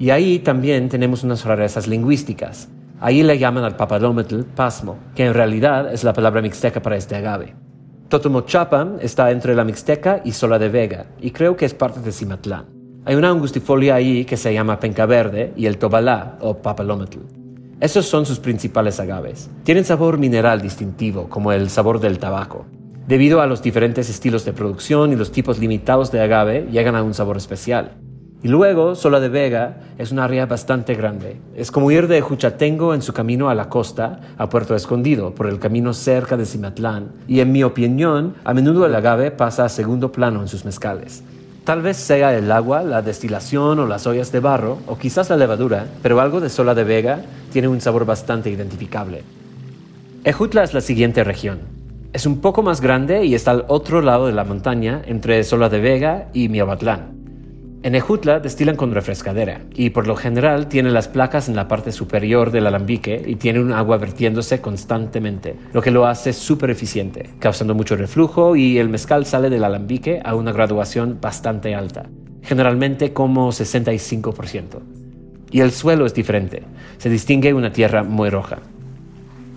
Y 0.00 0.10
ahí 0.10 0.40
también 0.40 0.88
tenemos 0.88 1.22
unas 1.22 1.44
rarezas 1.44 1.86
lingüísticas. 1.86 2.68
Ahí 3.00 3.22
le 3.22 3.38
llaman 3.38 3.62
al 3.62 3.76
papalómetl 3.76 4.42
pasmo, 4.42 4.98
que 5.14 5.26
en 5.26 5.34
realidad 5.34 5.92
es 5.92 6.02
la 6.02 6.12
palabra 6.12 6.42
mixteca 6.42 6.82
para 6.82 6.96
este 6.96 7.14
agave. 7.14 7.54
Totomochapan 8.08 8.96
está 9.02 9.30
entre 9.30 9.54
la 9.54 9.64
Mixteca 9.64 10.22
y 10.24 10.32
Sola 10.32 10.58
de 10.58 10.70
Vega, 10.70 11.08
y 11.20 11.30
creo 11.30 11.56
que 11.56 11.66
es 11.66 11.74
parte 11.74 12.00
de 12.00 12.10
Cimatlán. 12.10 12.64
Hay 13.04 13.16
una 13.16 13.28
angustifolia 13.28 13.96
ahí 13.96 14.24
que 14.24 14.38
se 14.38 14.54
llama 14.54 14.80
penca 14.80 15.04
verde 15.04 15.52
y 15.56 15.66
el 15.66 15.76
tobalá 15.76 16.38
o 16.40 16.56
papalometl. 16.56 17.18
Esos 17.80 18.06
son 18.06 18.24
sus 18.24 18.40
principales 18.40 18.98
agaves. 18.98 19.50
Tienen 19.62 19.84
sabor 19.84 20.16
mineral 20.16 20.62
distintivo, 20.62 21.28
como 21.28 21.52
el 21.52 21.68
sabor 21.68 22.00
del 22.00 22.18
tabaco. 22.18 22.64
Debido 23.06 23.42
a 23.42 23.46
los 23.46 23.60
diferentes 23.60 24.08
estilos 24.08 24.46
de 24.46 24.54
producción 24.54 25.12
y 25.12 25.16
los 25.16 25.30
tipos 25.30 25.58
limitados 25.58 26.10
de 26.10 26.22
agave, 26.22 26.66
llegan 26.72 26.96
a 26.96 27.02
un 27.02 27.12
sabor 27.12 27.36
especial. 27.36 27.98
Y 28.40 28.46
luego, 28.46 28.94
Sola 28.94 29.18
de 29.18 29.28
Vega 29.28 29.78
es 29.98 30.12
un 30.12 30.20
área 30.20 30.46
bastante 30.46 30.94
grande. 30.94 31.40
Es 31.56 31.72
como 31.72 31.90
ir 31.90 32.06
de 32.06 32.20
Juchatengo 32.20 32.94
en 32.94 33.02
su 33.02 33.12
camino 33.12 33.50
a 33.50 33.54
la 33.56 33.68
costa 33.68 34.20
a 34.38 34.48
Puerto 34.48 34.76
Escondido 34.76 35.34
por 35.34 35.48
el 35.48 35.58
camino 35.58 35.92
cerca 35.92 36.36
de 36.36 36.46
Cimatlán. 36.46 37.08
Y 37.26 37.40
en 37.40 37.50
mi 37.50 37.64
opinión, 37.64 38.34
a 38.44 38.54
menudo 38.54 38.86
el 38.86 38.94
agave 38.94 39.32
pasa 39.32 39.64
a 39.64 39.68
segundo 39.68 40.12
plano 40.12 40.40
en 40.40 40.46
sus 40.46 40.64
mezcales. 40.64 41.24
Tal 41.64 41.82
vez 41.82 41.96
sea 41.96 42.34
el 42.36 42.50
agua, 42.52 42.84
la 42.84 43.02
destilación 43.02 43.80
o 43.80 43.86
las 43.86 44.06
ollas 44.06 44.30
de 44.30 44.38
barro, 44.40 44.78
o 44.86 44.96
quizás 44.96 45.28
la 45.30 45.36
levadura, 45.36 45.86
pero 46.00 46.20
algo 46.20 46.40
de 46.40 46.48
Sola 46.48 46.76
de 46.76 46.84
Vega 46.84 47.22
tiene 47.52 47.66
un 47.68 47.80
sabor 47.80 48.06
bastante 48.06 48.50
identificable. 48.50 49.24
Ejutla 50.22 50.62
es 50.62 50.74
la 50.74 50.80
siguiente 50.80 51.24
región. 51.24 51.58
Es 52.12 52.24
un 52.24 52.40
poco 52.40 52.62
más 52.62 52.80
grande 52.80 53.24
y 53.24 53.34
está 53.34 53.50
al 53.50 53.64
otro 53.68 54.00
lado 54.00 54.28
de 54.28 54.32
la 54.32 54.44
montaña 54.44 55.02
entre 55.06 55.42
Sola 55.44 55.68
de 55.68 55.80
Vega 55.80 56.28
y 56.32 56.48
Miahuatlán. 56.48 57.17
En 57.84 57.94
Ejutla 57.94 58.40
destilan 58.40 58.74
con 58.74 58.92
refrescadera 58.92 59.60
y 59.72 59.90
por 59.90 60.08
lo 60.08 60.16
general 60.16 60.66
tiene 60.66 60.90
las 60.90 61.06
placas 61.06 61.48
en 61.48 61.54
la 61.54 61.68
parte 61.68 61.92
superior 61.92 62.50
del 62.50 62.66
alambique 62.66 63.22
y 63.24 63.36
tiene 63.36 63.60
un 63.60 63.72
agua 63.72 63.98
vertiéndose 63.98 64.60
constantemente, 64.60 65.54
lo 65.72 65.80
que 65.80 65.92
lo 65.92 66.04
hace 66.04 66.32
súper 66.32 66.70
eficiente, 66.70 67.30
causando 67.38 67.76
mucho 67.76 67.94
reflujo 67.94 68.56
y 68.56 68.78
el 68.78 68.88
mezcal 68.88 69.26
sale 69.26 69.48
del 69.48 69.62
alambique 69.62 70.20
a 70.24 70.34
una 70.34 70.50
graduación 70.50 71.18
bastante 71.20 71.76
alta, 71.76 72.06
generalmente 72.42 73.12
como 73.12 73.52
65%. 73.52 74.80
Y 75.52 75.60
el 75.60 75.70
suelo 75.70 76.04
es 76.04 76.14
diferente, 76.14 76.64
se 76.96 77.08
distingue 77.08 77.54
una 77.54 77.72
tierra 77.72 78.02
muy 78.02 78.28
roja. 78.28 78.58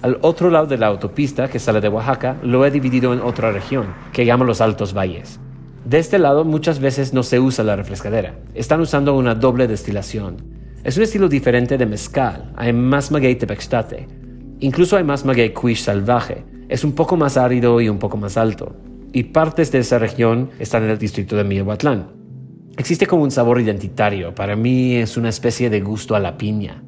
Al 0.04 0.20
otro 0.22 0.52
lado 0.52 0.68
de 0.68 0.78
la 0.78 0.88
autopista 0.88 1.48
que 1.48 1.58
sale 1.58 1.82
de 1.82 1.90
Oaxaca 1.90 2.38
lo 2.44 2.64
he 2.68 2.72
dividido 2.72 3.14
en 3.14 3.22
otra 3.22 3.52
región, 3.52 3.88
que 4.14 4.26
llamo 4.26 4.44
los 4.44 4.62
Altos 4.62 4.94
Valles. 4.96 5.40
De 5.86 5.98
este 5.98 6.20
lado 6.20 6.46
muchas 6.46 6.80
veces 6.80 7.14
no 7.14 7.24
se 7.24 7.40
usa 7.40 7.64
la 7.64 7.76
refrescadera, 7.76 8.36
están 8.54 8.82
usando 8.82 9.16
una 9.16 9.34
doble 9.34 9.68
destilación. 9.68 10.38
Es 10.84 10.98
un 10.98 11.04
estilo 11.04 11.28
diferente 11.28 11.78
de 11.78 11.86
mezcal, 11.88 12.52
hay 12.56 12.72
más 12.72 13.12
maguey 13.12 13.36
tepextate. 13.36 14.08
Incluso 14.60 14.96
hay 14.96 15.04
más 15.04 15.26
maguey 15.26 15.54
quiche 15.54 15.82
salvaje, 15.82 16.44
es 16.70 16.84
un 16.84 16.94
poco 16.94 17.18
más 17.18 17.36
árido 17.36 17.82
y 17.82 17.90
un 17.90 17.98
poco 17.98 18.16
más 18.16 18.38
alto. 18.38 18.76
Y 19.12 19.24
partes 19.24 19.72
de 19.72 19.80
esa 19.80 19.98
región 19.98 20.52
están 20.60 20.84
en 20.84 20.92
el 20.92 21.00
distrito 21.00 21.36
de 21.36 21.44
Miahuatlán. 21.44 22.12
Existe 22.78 23.08
como 23.08 23.24
un 23.24 23.32
sabor 23.32 23.60
identitario, 23.60 24.36
para 24.36 24.56
mí 24.56 24.96
es 24.96 25.18
una 25.18 25.30
especie 25.30 25.70
de 25.72 25.82
gusto 25.82 26.16
a 26.16 26.20
la 26.20 26.38
piña. 26.38 26.84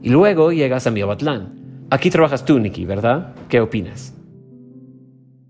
Y 0.00 0.10
luego 0.10 0.52
llegas 0.52 0.86
a 0.86 0.92
Miahuatlán. 0.92 1.86
Aquí 1.90 2.08
trabajas 2.08 2.44
tú, 2.44 2.58
Nikki, 2.58 2.84
¿verdad? 2.84 3.34
¿Qué 3.48 3.60
opinas? 3.60 4.14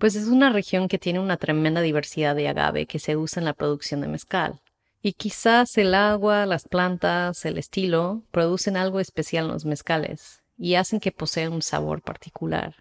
Pues 0.02 0.16
es 0.16 0.26
una 0.26 0.50
región 0.50 0.88
que 0.88 0.98
tiene 0.98 1.20
una 1.20 1.36
tremenda 1.36 1.80
diversidad 1.80 2.34
de 2.34 2.48
agave 2.48 2.86
que 2.86 2.98
se 2.98 3.16
usa 3.16 3.38
en 3.38 3.44
la 3.44 3.52
producción 3.52 4.00
de 4.00 4.08
mezcal. 4.08 4.58
Y 5.00 5.12
quizás 5.12 5.78
el 5.78 5.94
agua, 5.94 6.44
las 6.44 6.66
plantas, 6.66 7.44
el 7.44 7.56
estilo 7.56 8.24
producen 8.32 8.76
algo 8.76 8.98
especial 8.98 9.44
en 9.44 9.52
los 9.52 9.64
mezcales 9.64 10.42
y 10.58 10.74
hacen 10.74 10.98
que 10.98 11.12
posean 11.12 11.52
un 11.52 11.62
sabor 11.62 12.02
particular. 12.02 12.74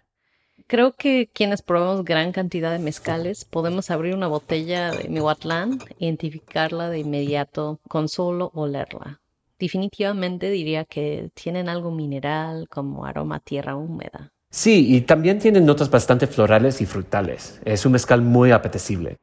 Creo 0.66 0.96
que 0.96 1.30
quienes 1.32 1.62
probamos 1.62 2.04
gran 2.04 2.32
cantidad 2.32 2.72
de 2.72 2.80
mezcales 2.80 3.44
podemos 3.44 3.92
abrir 3.92 4.16
una 4.16 4.26
botella 4.26 4.90
de 4.90 5.08
Mihuatlán 5.08 5.78
e 6.00 6.06
identificarla 6.06 6.90
de 6.90 6.98
inmediato 6.98 7.78
con 7.86 8.08
solo 8.08 8.50
olerla. 8.52 9.20
Definitivamente 9.60 10.50
diría 10.50 10.84
que 10.84 11.30
tienen 11.34 11.68
algo 11.68 11.92
mineral 11.92 12.68
como 12.68 13.06
aroma 13.06 13.36
a 13.36 13.38
tierra 13.38 13.76
húmeda. 13.76 14.32
Sí, 14.54 14.94
y 14.94 15.00
también 15.00 15.38
tienen 15.38 15.64
notas 15.64 15.90
bastante 15.90 16.26
florales 16.26 16.82
y 16.82 16.86
frutales. 16.86 17.58
Es 17.64 17.86
un 17.86 17.92
mezcal 17.92 18.20
muy 18.20 18.50
apetecible. 18.50 19.16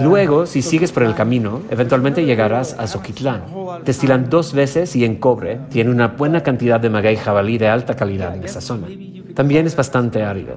Luego, 0.00 0.46
si 0.46 0.62
sigues 0.62 0.90
por 0.90 1.02
el 1.02 1.14
camino, 1.14 1.60
eventualmente 1.68 2.24
llegarás 2.24 2.74
a 2.78 2.86
Soquitlán. 2.86 3.42
Destilan 3.84 4.30
dos 4.30 4.54
veces 4.54 4.96
y 4.96 5.04
en 5.04 5.16
cobre 5.16 5.60
tiene 5.68 5.90
una 5.90 6.08
buena 6.08 6.42
cantidad 6.42 6.80
de 6.80 6.88
maguey 6.88 7.16
jabalí 7.16 7.58
de 7.58 7.68
alta 7.68 7.94
calidad 7.94 8.34
en 8.34 8.44
esa 8.44 8.62
zona. 8.62 8.86
También 9.34 9.66
es 9.66 9.76
bastante 9.76 10.22
árido. 10.22 10.56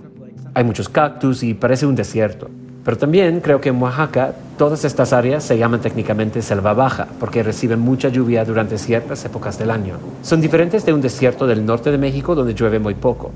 Hay 0.53 0.63
muchos 0.63 0.87
cactus 0.87 1.43
y 1.43 1.53
parece 1.53 1.85
un 1.85 1.95
desierto. 1.95 2.49
Pero 2.85 2.97
también 2.97 3.41
creo 3.41 3.59
que 3.59 3.67
en 3.67 3.81
Oaxaca 3.81 4.35
todas 4.57 4.83
estas 4.83 5.13
áreas 5.13 5.43
se 5.43 5.57
llaman 5.57 5.81
técnicamente 5.81 6.41
selva 6.41 6.73
baja 6.73 7.07
porque 7.19 7.43
reciben 7.43 7.79
mucha 7.79 8.09
lluvia 8.09 8.43
durante 8.43 8.77
ciertas 8.77 9.23
épocas 9.23 9.57
del 9.57 9.71
año. 9.71 9.97
Son 10.23 10.41
diferentes 10.41 10.85
de 10.85 10.93
un 10.93 11.01
desierto 11.01 11.47
del 11.47 11.65
norte 11.65 11.91
de 11.91 11.97
México 11.97 12.35
donde 12.35 12.55
llueve 12.55 12.79
muy 12.79 12.95
poco. 12.95 13.31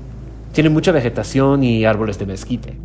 Tienen 0.52 0.72
mucha 0.72 0.92
vegetación 0.92 1.62
y 1.62 1.84
árboles 1.84 2.18
de 2.18 2.26
mezquite. 2.26 2.76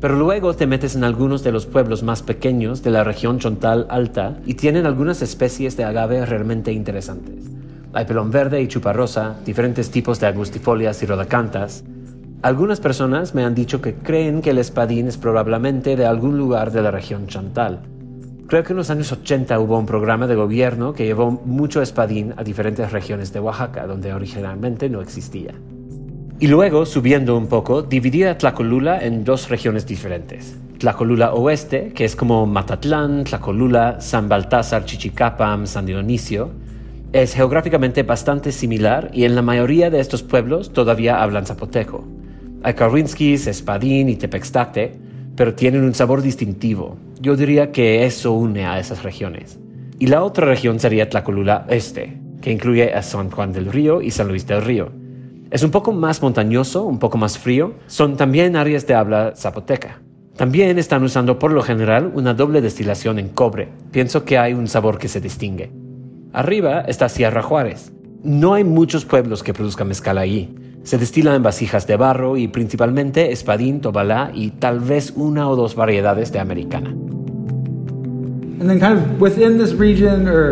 Pero 0.00 0.16
luego 0.16 0.54
te 0.54 0.66
metes 0.66 0.94
en 0.94 1.04
algunos 1.04 1.42
de 1.42 1.52
los 1.52 1.66
pueblos 1.66 2.02
más 2.02 2.22
pequeños 2.22 2.82
de 2.82 2.90
la 2.90 3.04
región 3.04 3.38
Chontal 3.38 3.86
Alta 3.90 4.38
y 4.46 4.54
tienen 4.54 4.86
algunas 4.86 5.20
especies 5.22 5.76
de 5.76 5.84
agave 5.84 6.24
realmente 6.24 6.72
interesantes. 6.72 7.44
Hay 7.92 8.04
pelón 8.04 8.30
verde 8.30 8.62
y 8.62 8.68
chuparrosa, 8.68 9.36
diferentes 9.44 9.90
tipos 9.90 10.20
de 10.20 10.28
agustifolias 10.28 11.02
y 11.02 11.06
rodacantas, 11.06 11.82
algunas 12.42 12.80
personas 12.80 13.34
me 13.34 13.44
han 13.44 13.54
dicho 13.54 13.82
que 13.82 13.94
creen 13.94 14.40
que 14.40 14.50
el 14.50 14.58
espadín 14.58 15.08
es 15.08 15.18
probablemente 15.18 15.94
de 15.94 16.06
algún 16.06 16.38
lugar 16.38 16.72
de 16.72 16.80
la 16.80 16.90
región 16.90 17.26
Chantal. 17.26 17.80
Creo 18.46 18.64
que 18.64 18.72
en 18.72 18.78
los 18.78 18.88
años 18.88 19.12
80 19.12 19.60
hubo 19.60 19.78
un 19.78 19.84
programa 19.84 20.26
de 20.26 20.36
gobierno 20.36 20.94
que 20.94 21.04
llevó 21.04 21.30
mucho 21.30 21.82
espadín 21.82 22.32
a 22.38 22.42
diferentes 22.42 22.90
regiones 22.92 23.32
de 23.34 23.40
Oaxaca, 23.40 23.86
donde 23.86 24.14
originalmente 24.14 24.88
no 24.88 25.02
existía. 25.02 25.54
Y 26.40 26.46
luego, 26.46 26.86
subiendo 26.86 27.36
un 27.36 27.46
poco, 27.46 27.82
dividía 27.82 28.38
Tlacolula 28.38 29.04
en 29.04 29.22
dos 29.22 29.50
regiones 29.50 29.86
diferentes. 29.86 30.56
Tlacolula 30.78 31.34
Oeste, 31.34 31.92
que 31.92 32.06
es 32.06 32.16
como 32.16 32.46
Matatlán, 32.46 33.24
Tlacolula, 33.24 34.00
San 34.00 34.30
Baltázar, 34.30 34.86
Chichicapam, 34.86 35.66
San 35.66 35.84
Dionisio, 35.84 36.50
es 37.12 37.34
geográficamente 37.34 38.02
bastante 38.02 38.50
similar 38.50 39.10
y 39.12 39.24
en 39.24 39.34
la 39.34 39.42
mayoría 39.42 39.90
de 39.90 40.00
estos 40.00 40.22
pueblos 40.22 40.72
todavía 40.72 41.22
hablan 41.22 41.44
zapoteco. 41.44 42.19
Hay 42.62 42.74
Karwinskis, 42.74 43.46
Espadín 43.46 44.10
y 44.10 44.16
Tepextate, 44.16 44.92
pero 45.34 45.54
tienen 45.54 45.82
un 45.82 45.94
sabor 45.94 46.20
distintivo. 46.20 46.98
Yo 47.18 47.34
diría 47.34 47.72
que 47.72 48.04
eso 48.04 48.32
une 48.32 48.66
a 48.66 48.78
esas 48.78 49.02
regiones. 49.02 49.58
Y 49.98 50.08
la 50.08 50.22
otra 50.22 50.46
región 50.46 50.78
sería 50.78 51.08
Tlacolula 51.08 51.64
Este, 51.70 52.18
que 52.42 52.52
incluye 52.52 52.92
a 52.92 53.02
San 53.02 53.30
Juan 53.30 53.52
del 53.52 53.72
Río 53.72 54.02
y 54.02 54.10
San 54.10 54.28
Luis 54.28 54.46
del 54.46 54.62
Río. 54.62 54.90
Es 55.50 55.62
un 55.62 55.70
poco 55.70 55.92
más 55.92 56.20
montañoso, 56.20 56.84
un 56.84 56.98
poco 56.98 57.16
más 57.16 57.38
frío. 57.38 57.74
Son 57.86 58.18
también 58.18 58.56
áreas 58.56 58.86
de 58.86 58.94
habla 58.94 59.32
zapoteca. 59.34 60.02
También 60.36 60.78
están 60.78 61.02
usando 61.02 61.38
por 61.38 61.52
lo 61.52 61.62
general 61.62 62.12
una 62.14 62.34
doble 62.34 62.60
destilación 62.60 63.18
en 63.18 63.30
cobre. 63.30 63.68
Pienso 63.90 64.24
que 64.26 64.38
hay 64.38 64.52
un 64.52 64.68
sabor 64.68 64.98
que 64.98 65.08
se 65.08 65.20
distingue. 65.20 65.70
Arriba 66.32 66.82
está 66.82 67.08
Sierra 67.08 67.42
Juárez. 67.42 67.92
No 68.22 68.52
hay 68.52 68.64
muchos 68.64 69.06
pueblos 69.06 69.42
que 69.42 69.54
produzcan 69.54 69.88
mezcal 69.88 70.18
ahí, 70.18 70.54
se 70.82 70.98
destila 70.98 71.34
en 71.34 71.42
vasijas 71.42 71.86
de 71.86 71.96
barro 71.96 72.36
y 72.36 72.48
principalmente 72.48 73.32
espadín, 73.32 73.80
tobalá 73.80 74.30
y 74.34 74.50
tal 74.52 74.80
vez 74.80 75.12
una 75.16 75.48
o 75.48 75.56
dos 75.56 75.74
variedades 75.74 76.32
de 76.32 76.40
americana. 76.40 76.94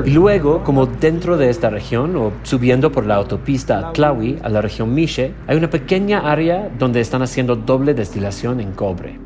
Y 0.07 0.11
luego, 0.13 0.65
como 0.65 0.87
dentro 0.87 1.37
de 1.37 1.51
esta 1.51 1.69
región 1.69 2.17
o 2.17 2.33
subiendo 2.43 2.91
por 2.91 3.05
la 3.05 3.17
autopista 3.17 3.93
Tlawi 3.93 4.39
a 4.43 4.49
la 4.49 4.63
región 4.63 4.95
Miche, 4.95 5.35
hay 5.47 5.59
una 5.59 5.69
pequeña 5.69 6.21
área 6.21 6.71
donde 6.79 7.01
están 7.01 7.21
haciendo 7.21 7.55
doble 7.55 7.93
destilación 7.93 8.61
en 8.61 8.73
cobre. 8.73 9.19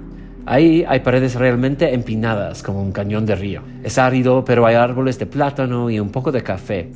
Ahí 0.46 0.84
hay 0.88 0.98
paredes 0.98 1.36
realmente 1.36 1.94
empinadas 1.94 2.64
como 2.64 2.82
un 2.82 2.90
cañón 2.90 3.24
de 3.24 3.36
río. 3.36 3.62
Es 3.84 3.98
árido, 3.98 4.44
pero 4.44 4.66
hay 4.66 4.74
árboles 4.74 5.16
de 5.16 5.26
plátano 5.26 5.88
y 5.88 6.00
un 6.00 6.10
poco 6.10 6.32
de 6.32 6.42
café. 6.42 6.90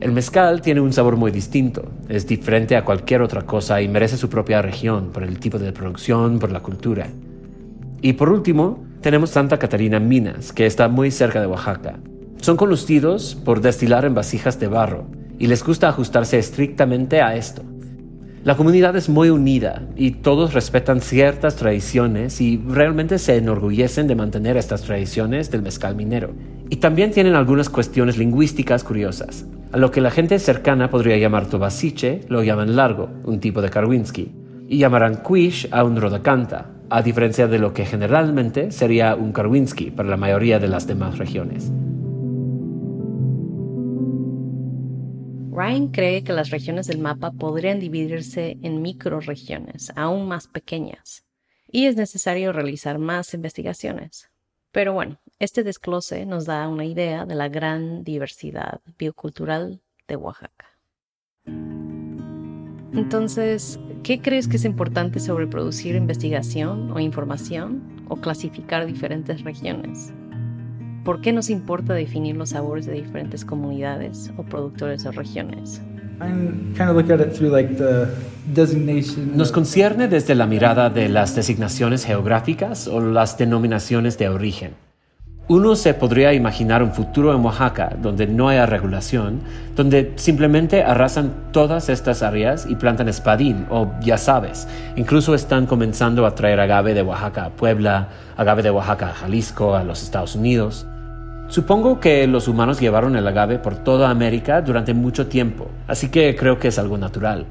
El 0.00 0.12
mezcal 0.12 0.60
tiene 0.60 0.80
un 0.80 0.92
sabor 0.92 1.16
muy 1.16 1.30
distinto, 1.30 1.90
es 2.08 2.26
diferente 2.26 2.76
a 2.76 2.84
cualquier 2.84 3.22
otra 3.22 3.42
cosa 3.42 3.80
y 3.80 3.88
merece 3.88 4.16
su 4.16 4.28
propia 4.28 4.60
región 4.60 5.10
por 5.10 5.22
el 5.22 5.38
tipo 5.38 5.58
de 5.58 5.72
producción, 5.72 6.38
por 6.38 6.50
la 6.50 6.60
cultura. 6.60 7.06
Y 8.02 8.14
por 8.14 8.28
último, 8.28 8.84
tenemos 9.00 9.30
Santa 9.30 9.58
Catarina 9.58 10.00
Minas, 10.00 10.52
que 10.52 10.66
está 10.66 10.88
muy 10.88 11.10
cerca 11.10 11.40
de 11.40 11.46
Oaxaca. 11.46 11.98
Son 12.40 12.56
conocidos 12.56 13.34
por 13.34 13.60
destilar 13.60 14.04
en 14.04 14.14
vasijas 14.14 14.60
de 14.60 14.68
barro 14.68 15.06
y 15.38 15.46
les 15.46 15.64
gusta 15.64 15.88
ajustarse 15.88 16.38
estrictamente 16.38 17.22
a 17.22 17.36
esto. 17.36 17.62
La 18.44 18.56
comunidad 18.58 18.94
es 18.96 19.08
muy 19.08 19.30
unida 19.30 19.88
y 19.96 20.10
todos 20.10 20.52
respetan 20.52 21.00
ciertas 21.00 21.56
tradiciones 21.56 22.42
y 22.42 22.62
realmente 22.68 23.18
se 23.18 23.36
enorgullecen 23.36 24.06
de 24.06 24.16
mantener 24.16 24.58
estas 24.58 24.82
tradiciones 24.82 25.50
del 25.50 25.62
mezcal 25.62 25.96
minero. 25.96 26.34
Y 26.74 26.78
también 26.78 27.12
tienen 27.12 27.36
algunas 27.36 27.70
cuestiones 27.70 28.18
lingüísticas 28.18 28.82
curiosas. 28.82 29.46
A 29.70 29.76
lo 29.78 29.92
que 29.92 30.00
la 30.00 30.10
gente 30.10 30.40
cercana 30.40 30.90
podría 30.90 31.16
llamar 31.16 31.46
tobasiche, 31.46 32.22
lo 32.26 32.42
llaman 32.42 32.74
largo, 32.74 33.10
un 33.22 33.38
tipo 33.38 33.62
de 33.62 33.70
Karwinski, 33.70 34.32
y 34.68 34.78
llamarán 34.78 35.22
quish 35.22 35.68
a 35.70 35.84
un 35.84 35.94
rodacanta, 35.94 36.72
a 36.90 37.00
diferencia 37.00 37.46
de 37.46 37.60
lo 37.60 37.72
que 37.72 37.86
generalmente 37.86 38.72
sería 38.72 39.14
un 39.14 39.32
Karwinski 39.32 39.92
para 39.92 40.08
la 40.08 40.16
mayoría 40.16 40.58
de 40.58 40.66
las 40.66 40.88
demás 40.88 41.16
regiones. 41.16 41.70
Ryan 45.52 45.92
cree 45.92 46.24
que 46.24 46.32
las 46.32 46.50
regiones 46.50 46.88
del 46.88 46.98
mapa 46.98 47.30
podrían 47.30 47.78
dividirse 47.78 48.58
en 48.62 48.82
microregiones 48.82 49.92
aún 49.94 50.26
más 50.26 50.48
pequeñas 50.48 51.24
y 51.70 51.86
es 51.86 51.94
necesario 51.94 52.52
realizar 52.52 52.98
más 52.98 53.32
investigaciones. 53.32 54.28
Pero 54.72 54.92
bueno, 54.92 55.20
este 55.38 55.62
desglose 55.62 56.26
nos 56.26 56.46
da 56.46 56.68
una 56.68 56.84
idea 56.84 57.26
de 57.26 57.34
la 57.34 57.48
gran 57.48 58.04
diversidad 58.04 58.80
biocultural 58.98 59.80
de 60.06 60.16
Oaxaca. 60.16 60.66
Entonces, 62.92 63.80
¿qué 64.04 64.20
crees 64.20 64.46
que 64.46 64.56
es 64.56 64.64
importante 64.64 65.18
sobre 65.18 65.48
producir 65.48 65.96
investigación 65.96 66.92
o 66.92 67.00
información 67.00 68.06
o 68.08 68.16
clasificar 68.16 68.86
diferentes 68.86 69.42
regiones? 69.42 70.12
¿Por 71.04 71.20
qué 71.20 71.32
nos 71.32 71.50
importa 71.50 71.92
definir 71.92 72.36
los 72.36 72.50
sabores 72.50 72.86
de 72.86 72.92
diferentes 72.92 73.44
comunidades 73.44 74.32
o 74.36 74.44
productores 74.44 75.04
o 75.04 75.10
regiones? 75.10 75.82
Nos 79.34 79.52
concierne 79.52 80.08
desde 80.08 80.34
la 80.34 80.46
mirada 80.46 80.88
de 80.88 81.08
las 81.08 81.34
designaciones 81.34 82.04
geográficas 82.04 82.86
o 82.86 83.00
las 83.00 83.36
denominaciones 83.36 84.16
de 84.16 84.28
origen. 84.28 84.84
Uno 85.46 85.76
se 85.76 85.92
podría 85.92 86.32
imaginar 86.32 86.82
un 86.82 86.92
futuro 86.92 87.34
en 87.34 87.44
Oaxaca 87.44 87.94
donde 88.00 88.26
no 88.26 88.48
haya 88.48 88.64
regulación, 88.64 89.40
donde 89.76 90.14
simplemente 90.16 90.82
arrasan 90.82 91.34
todas 91.52 91.90
estas 91.90 92.22
áreas 92.22 92.64
y 92.66 92.76
plantan 92.76 93.10
espadín 93.10 93.66
o 93.68 93.90
ya 94.00 94.16
sabes, 94.16 94.66
incluso 94.96 95.34
están 95.34 95.66
comenzando 95.66 96.24
a 96.24 96.34
traer 96.34 96.60
agave 96.60 96.94
de 96.94 97.02
Oaxaca 97.02 97.44
a 97.44 97.50
Puebla, 97.50 98.08
agave 98.38 98.62
de 98.62 98.70
Oaxaca 98.70 99.10
a 99.10 99.12
Jalisco, 99.12 99.74
a 99.74 99.84
los 99.84 100.02
Estados 100.02 100.34
Unidos. 100.34 100.86
Supongo 101.48 102.00
que 102.00 102.26
los 102.26 102.48
humanos 102.48 102.80
llevaron 102.80 103.14
el 103.14 103.28
agave 103.28 103.58
por 103.58 103.76
toda 103.76 104.08
América 104.08 104.62
durante 104.62 104.94
mucho 104.94 105.26
tiempo, 105.26 105.68
así 105.86 106.08
que 106.08 106.34
creo 106.36 106.58
que 106.58 106.68
es 106.68 106.78
algo 106.78 106.96
natural. 106.96 107.44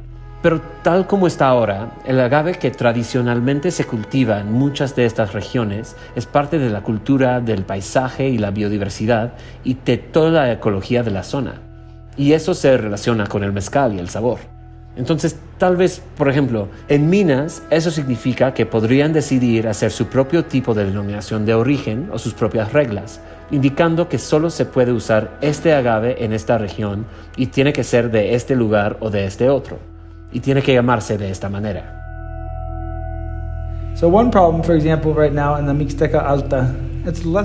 Pero 0.44 0.62
tal 0.82 1.08
como 1.08 1.26
está 1.26 1.48
ahora, 1.48 1.94
el 2.06 2.20
agave 2.20 2.56
que 2.56 2.70
tradicionalmente 2.70 3.72
se 3.72 3.86
cultiva 3.86 4.42
en 4.42 4.52
muchas 4.52 4.94
de 4.94 5.06
estas 5.06 5.32
regiones 5.32 5.96
es 6.18 6.26
parte 6.26 6.60
de 6.60 6.70
la 6.70 6.82
cultura, 6.82 7.40
del 7.40 7.64
paisaje 7.64 8.28
y 8.28 8.38
la 8.38 8.52
biodiversidad 8.52 9.36
y 9.64 9.78
de 9.86 9.98
toda 9.98 10.32
la 10.32 10.52
ecología 10.52 11.02
de 11.02 11.12
la 11.12 11.24
zona. 11.24 11.62
Y 12.18 12.34
eso 12.34 12.54
se 12.56 12.76
relaciona 12.76 13.26
con 13.26 13.46
el 13.46 13.54
mezcal 13.54 13.94
y 13.94 14.00
el 14.00 14.10
sabor. 14.10 14.40
Entonces, 14.98 15.40
tal 15.58 15.78
vez, 15.78 16.04
por 16.18 16.28
ejemplo, 16.28 16.68
en 16.90 17.10
Minas 17.10 17.64
eso 17.70 17.90
significa 17.90 18.54
que 18.54 18.66
podrían 18.66 19.14
decidir 19.14 19.70
hacer 19.70 19.92
su 19.92 20.08
propio 20.08 20.44
tipo 20.44 20.74
de 20.74 20.84
denominación 20.84 21.46
de 21.46 21.54
origen 21.54 22.10
o 22.12 22.20
sus 22.20 22.34
propias 22.34 22.74
reglas, 22.74 23.22
indicando 23.50 24.10
que 24.10 24.20
solo 24.20 24.50
se 24.50 24.66
puede 24.66 24.92
usar 24.92 25.38
este 25.40 25.74
agave 25.74 26.26
en 26.26 26.34
esta 26.34 26.58
región 26.58 27.06
y 27.38 27.48
tiene 27.48 27.72
que 27.72 27.86
ser 27.86 28.12
de 28.12 28.36
este 28.36 28.58
lugar 28.58 28.98
o 29.00 29.10
de 29.10 29.26
este 29.26 29.50
otro 29.50 29.93
y 30.34 30.40
tiene 30.40 30.62
que 30.62 30.74
llamarse 30.74 31.18
de 31.18 31.30
esta 31.30 31.48
manera. 31.50 32.04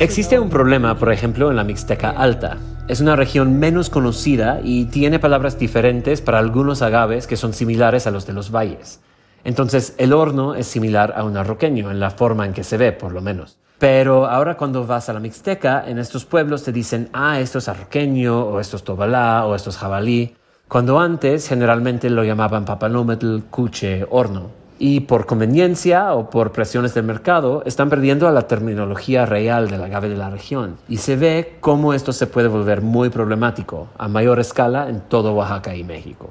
Existe 0.01 0.39
un 0.39 0.49
problema, 0.49 0.99
por 0.99 1.13
ejemplo, 1.13 1.51
en 1.51 1.57
la 1.57 1.65
Mixteca 1.65 2.11
Alta. 2.11 2.57
Es 2.89 3.01
una 3.01 3.17
región 3.17 3.59
menos 3.59 3.91
conocida 3.91 4.61
y 4.65 4.87
tiene 4.87 5.19
palabras 5.19 5.59
diferentes 5.59 6.23
para 6.23 6.39
algunos 6.39 6.81
agaves 6.81 7.27
que 7.27 7.37
son 7.37 7.53
similares 7.53 8.07
a 8.07 8.11
los 8.11 8.27
de 8.27 8.33
los 8.33 8.51
valles. 8.51 9.01
Entonces, 9.45 9.95
el 9.99 10.15
horno 10.15 10.55
es 10.55 10.67
similar 10.67 11.13
a 11.17 11.25
un 11.25 11.37
arroqueño 11.37 11.91
en 11.91 12.01
la 12.01 12.11
forma 12.11 12.47
en 12.47 12.55
que 12.55 12.65
se 12.65 12.79
ve, 12.79 12.93
por 12.93 13.13
lo 13.13 13.21
menos. 13.21 13.59
Pero 13.79 14.27
ahora 14.27 14.57
cuando 14.57 14.87
vas 14.87 15.09
a 15.09 15.13
la 15.13 15.21
Mixteca, 15.21 15.85
en 15.87 15.99
estos 15.99 16.25
pueblos 16.25 16.65
te 16.65 16.73
dicen, 16.73 17.11
ah, 17.13 17.39
esto 17.39 17.59
es 17.59 17.69
arroqueño, 17.69 18.41
o 18.41 18.59
esto 18.59 18.77
es 18.77 18.83
tobalá, 18.83 19.47
o 19.47 19.55
esto 19.55 19.71
es 19.71 19.77
jabalí 19.77 20.35
cuando 20.69 21.01
antes 21.01 21.49
generalmente 21.49 22.11
lo 22.11 22.25
llamaban 22.25 22.67
papalómetl, 22.67 23.41
cuche, 23.51 24.07
horno. 24.11 24.51
Y 24.79 25.01
por 25.01 25.25
conveniencia 25.25 26.15
o 26.15 26.29
por 26.29 26.53
presiones 26.53 26.93
del 26.93 27.05
mercado, 27.05 27.63
están 27.65 27.89
perdiendo 27.89 28.29
a 28.29 28.33
la 28.33 28.47
terminología 28.47 29.25
real 29.25 29.71
del 29.71 29.83
agave 29.83 30.11
de 30.11 30.17
la 30.17 30.29
región. 30.29 30.77
Y 30.87 30.99
se 30.99 31.17
ve 31.17 31.57
cómo 31.61 31.95
esto 31.95 32.13
se 32.13 32.27
puede 32.27 32.49
volver 32.49 32.83
muy 32.83 33.09
problemático 33.09 33.89
a 33.97 34.09
mayor 34.09 34.39
escala 34.41 34.91
en 34.91 35.01
todo 35.01 35.33
Oaxaca 35.33 35.75
y 35.75 35.85
México. 35.85 36.31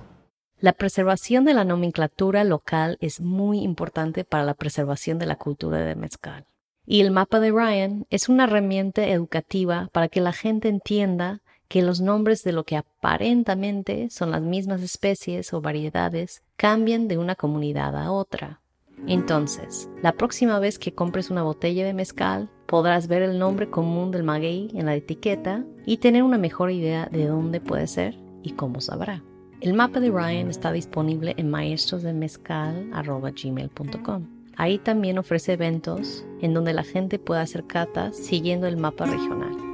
La 0.60 0.73
preservación 0.73 1.43
de 1.43 1.56
la 1.56 1.65
nomenclatura 1.65 2.43
local 2.43 2.97
es 3.02 3.19
muy 3.19 3.60
importante 3.62 4.23
para 4.23 4.43
la 4.43 4.54
preservación 4.54 5.17
de 5.17 5.26
la 5.26 5.36
cultura 5.36 5.80
de 5.80 5.95
mezcal. 5.95 6.45
Y 6.86 7.02
el 7.02 7.12
mapa 7.12 7.39
de 7.39 7.52
Ryan 7.52 8.06
es 8.10 8.30
una 8.30 8.45
herramienta 8.45 9.06
educativa 9.08 9.89
para 9.91 10.08
que 10.08 10.21
la 10.21 10.32
gente 10.32 10.69
entienda 10.69 11.41
que 11.68 11.82
los 11.82 12.02
nombres 12.02 12.44
de 12.44 12.52
lo 12.52 12.64
que 12.64 12.78
aparentemente 12.78 14.10
son 14.10 14.32
las 14.32 14.42
mismas 14.42 14.82
especies 14.82 15.54
o 15.54 15.62
variedades 15.62 16.42
cambian 16.56 17.08
de 17.08 17.18
una 17.18 17.36
comunidad 17.36 17.96
a 17.96 18.12
otra. 18.12 18.62
Entonces, 19.06 19.90
la 20.02 20.14
próxima 20.14 20.58
vez 20.60 20.80
que 20.80 20.94
compres 20.94 21.30
una 21.30 21.44
botella 21.44 21.86
de 21.86 21.94
mezcal, 21.94 22.50
podrás 22.66 23.08
ver 23.08 23.22
el 23.22 23.38
nombre 23.38 23.70
común 23.70 24.12
del 24.12 24.24
maguey 24.24 24.72
en 24.74 24.88
la 24.88 24.96
etiqueta 24.96 25.64
y 25.86 25.98
tener 25.98 26.24
una 26.24 26.38
mejor 26.38 26.72
idea 26.72 27.08
de 27.12 27.28
dónde 27.28 27.60
puede 27.62 27.88
ser 27.88 28.18
y 28.42 28.54
cómo 28.54 28.80
sabrá. 28.82 29.24
El 29.62 29.74
mapa 29.74 30.00
de 30.00 30.12
Ryan 30.12 30.50
está 30.50 30.72
disponible 30.72 31.34
en 31.38 31.50
maestrosdemezcal.gmail.com. 31.50 34.28
Ahí 34.56 34.78
también 34.80 35.20
ofrece 35.20 35.54
eventos 35.54 36.26
en 36.42 36.54
donde 36.54 36.74
la 36.74 36.84
gente 36.84 37.20
puede 37.20 37.42
hacer 37.42 37.66
catas 37.66 38.18
siguiendo 38.18 38.68
el 38.68 38.78
mapa 38.78 39.06
regional. 39.06 39.67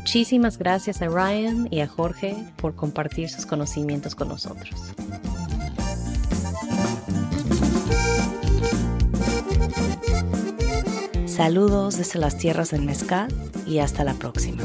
Muchísimas 0.00 0.58
gracias 0.58 1.02
a 1.02 1.08
Ryan 1.08 1.68
y 1.70 1.80
a 1.80 1.86
Jorge 1.86 2.34
por 2.56 2.74
compartir 2.74 3.28
sus 3.28 3.44
conocimientos 3.44 4.14
con 4.14 4.28
nosotros. 4.28 4.94
Saludos 11.26 11.98
desde 11.98 12.18
las 12.18 12.38
tierras 12.38 12.70
del 12.70 12.82
mezcal 12.82 13.28
y 13.66 13.78
hasta 13.78 14.02
la 14.02 14.14
próxima. 14.14 14.62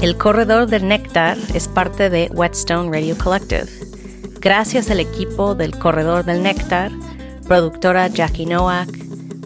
El 0.00 0.16
corredor 0.16 0.66
del 0.66 0.88
néctar 0.88 1.36
es 1.54 1.68
parte 1.68 2.10
de 2.10 2.28
Whetstone 2.34 2.90
Radio 2.90 3.16
Collective 3.16 3.81
Gracias 4.42 4.90
al 4.90 4.98
equipo 4.98 5.54
del 5.54 5.78
Corredor 5.78 6.24
del 6.24 6.42
Néctar, 6.42 6.90
productora 7.46 8.08
Jackie 8.08 8.44
Nowak, 8.44 8.88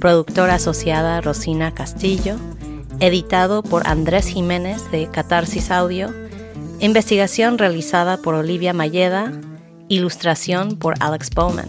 productora 0.00 0.54
asociada 0.54 1.20
Rosina 1.20 1.74
Castillo, 1.74 2.37
editado 2.98 3.62
por 3.62 3.87
Andrés 3.87 4.26
Jiménez 4.26 4.90
de 4.90 5.06
Catarsis 5.11 5.70
Audio, 5.70 6.14
investigación 6.80 7.59
realizada 7.59 8.16
por 8.16 8.37
Olivia 8.37 8.72
Mayeda, 8.72 9.32
ilustración 9.88 10.78
por 10.78 10.94
Alex 11.00 11.28
Bowman. 11.28 11.68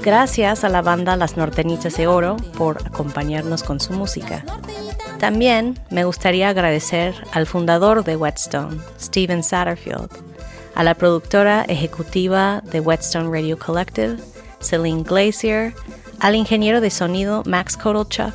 Gracias 0.00 0.62
a 0.62 0.68
la 0.68 0.82
banda 0.82 1.16
Las 1.16 1.38
Norteñitas 1.38 1.96
de 1.96 2.06
Oro 2.06 2.36
por 2.58 2.86
acompañarnos 2.86 3.62
con 3.62 3.80
su 3.80 3.94
música. 3.94 4.44
También 5.18 5.80
me 5.88 6.04
gustaría 6.04 6.50
agradecer 6.50 7.14
al 7.32 7.46
fundador 7.46 8.04
de 8.04 8.16
Whetstone, 8.16 8.78
Steven 9.00 9.42
Satterfield, 9.42 10.33
a 10.74 10.82
la 10.82 10.94
productora 10.94 11.64
ejecutiva 11.68 12.62
de 12.70 12.80
Whetstone 12.80 13.30
Radio 13.30 13.58
Collective, 13.58 14.16
Celine 14.60 15.02
Glacier, 15.02 15.74
al 16.20 16.34
ingeniero 16.34 16.80
de 16.80 16.90
sonido 16.90 17.42
Max 17.46 17.76
Kotelchuk, 17.76 18.34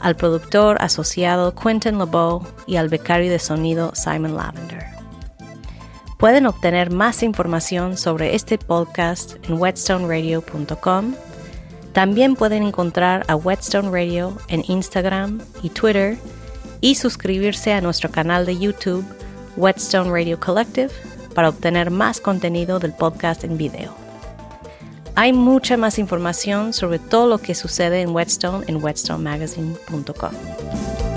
al 0.00 0.16
productor 0.16 0.76
asociado 0.80 1.54
Quentin 1.54 1.98
LeBeau 1.98 2.44
y 2.66 2.76
al 2.76 2.88
becario 2.88 3.30
de 3.30 3.38
sonido 3.38 3.92
Simon 3.94 4.36
Lavender. 4.36 4.86
Pueden 6.18 6.46
obtener 6.46 6.90
más 6.90 7.22
información 7.22 7.96
sobre 7.96 8.34
este 8.34 8.56
podcast 8.56 9.36
en 9.48 9.60
whetstoneradio.com. 9.60 11.14
También 11.92 12.36
pueden 12.36 12.62
encontrar 12.62 13.24
a 13.28 13.36
Whetstone 13.36 13.90
Radio 13.90 14.36
en 14.48 14.62
Instagram 14.68 15.40
y 15.62 15.70
Twitter 15.70 16.16
y 16.80 16.94
suscribirse 16.94 17.72
a 17.72 17.80
nuestro 17.80 18.10
canal 18.10 18.46
de 18.46 18.58
YouTube 18.58 19.04
Whetstone 19.56 20.10
Radio 20.10 20.38
Collective 20.38 20.92
para 21.32 21.48
obtener 21.48 21.90
más 21.90 22.20
contenido 22.20 22.78
del 22.78 22.92
podcast 22.92 23.44
en 23.44 23.58
video. 23.58 23.94
Hay 25.14 25.32
mucha 25.32 25.76
más 25.76 25.98
información 25.98 26.72
sobre 26.72 26.98
todo 26.98 27.26
lo 27.26 27.38
que 27.38 27.54
sucede 27.54 28.00
en 28.00 28.14
Whetstone 28.14 28.64
en 28.66 28.82
whetstonemagazine.com. 28.82 31.11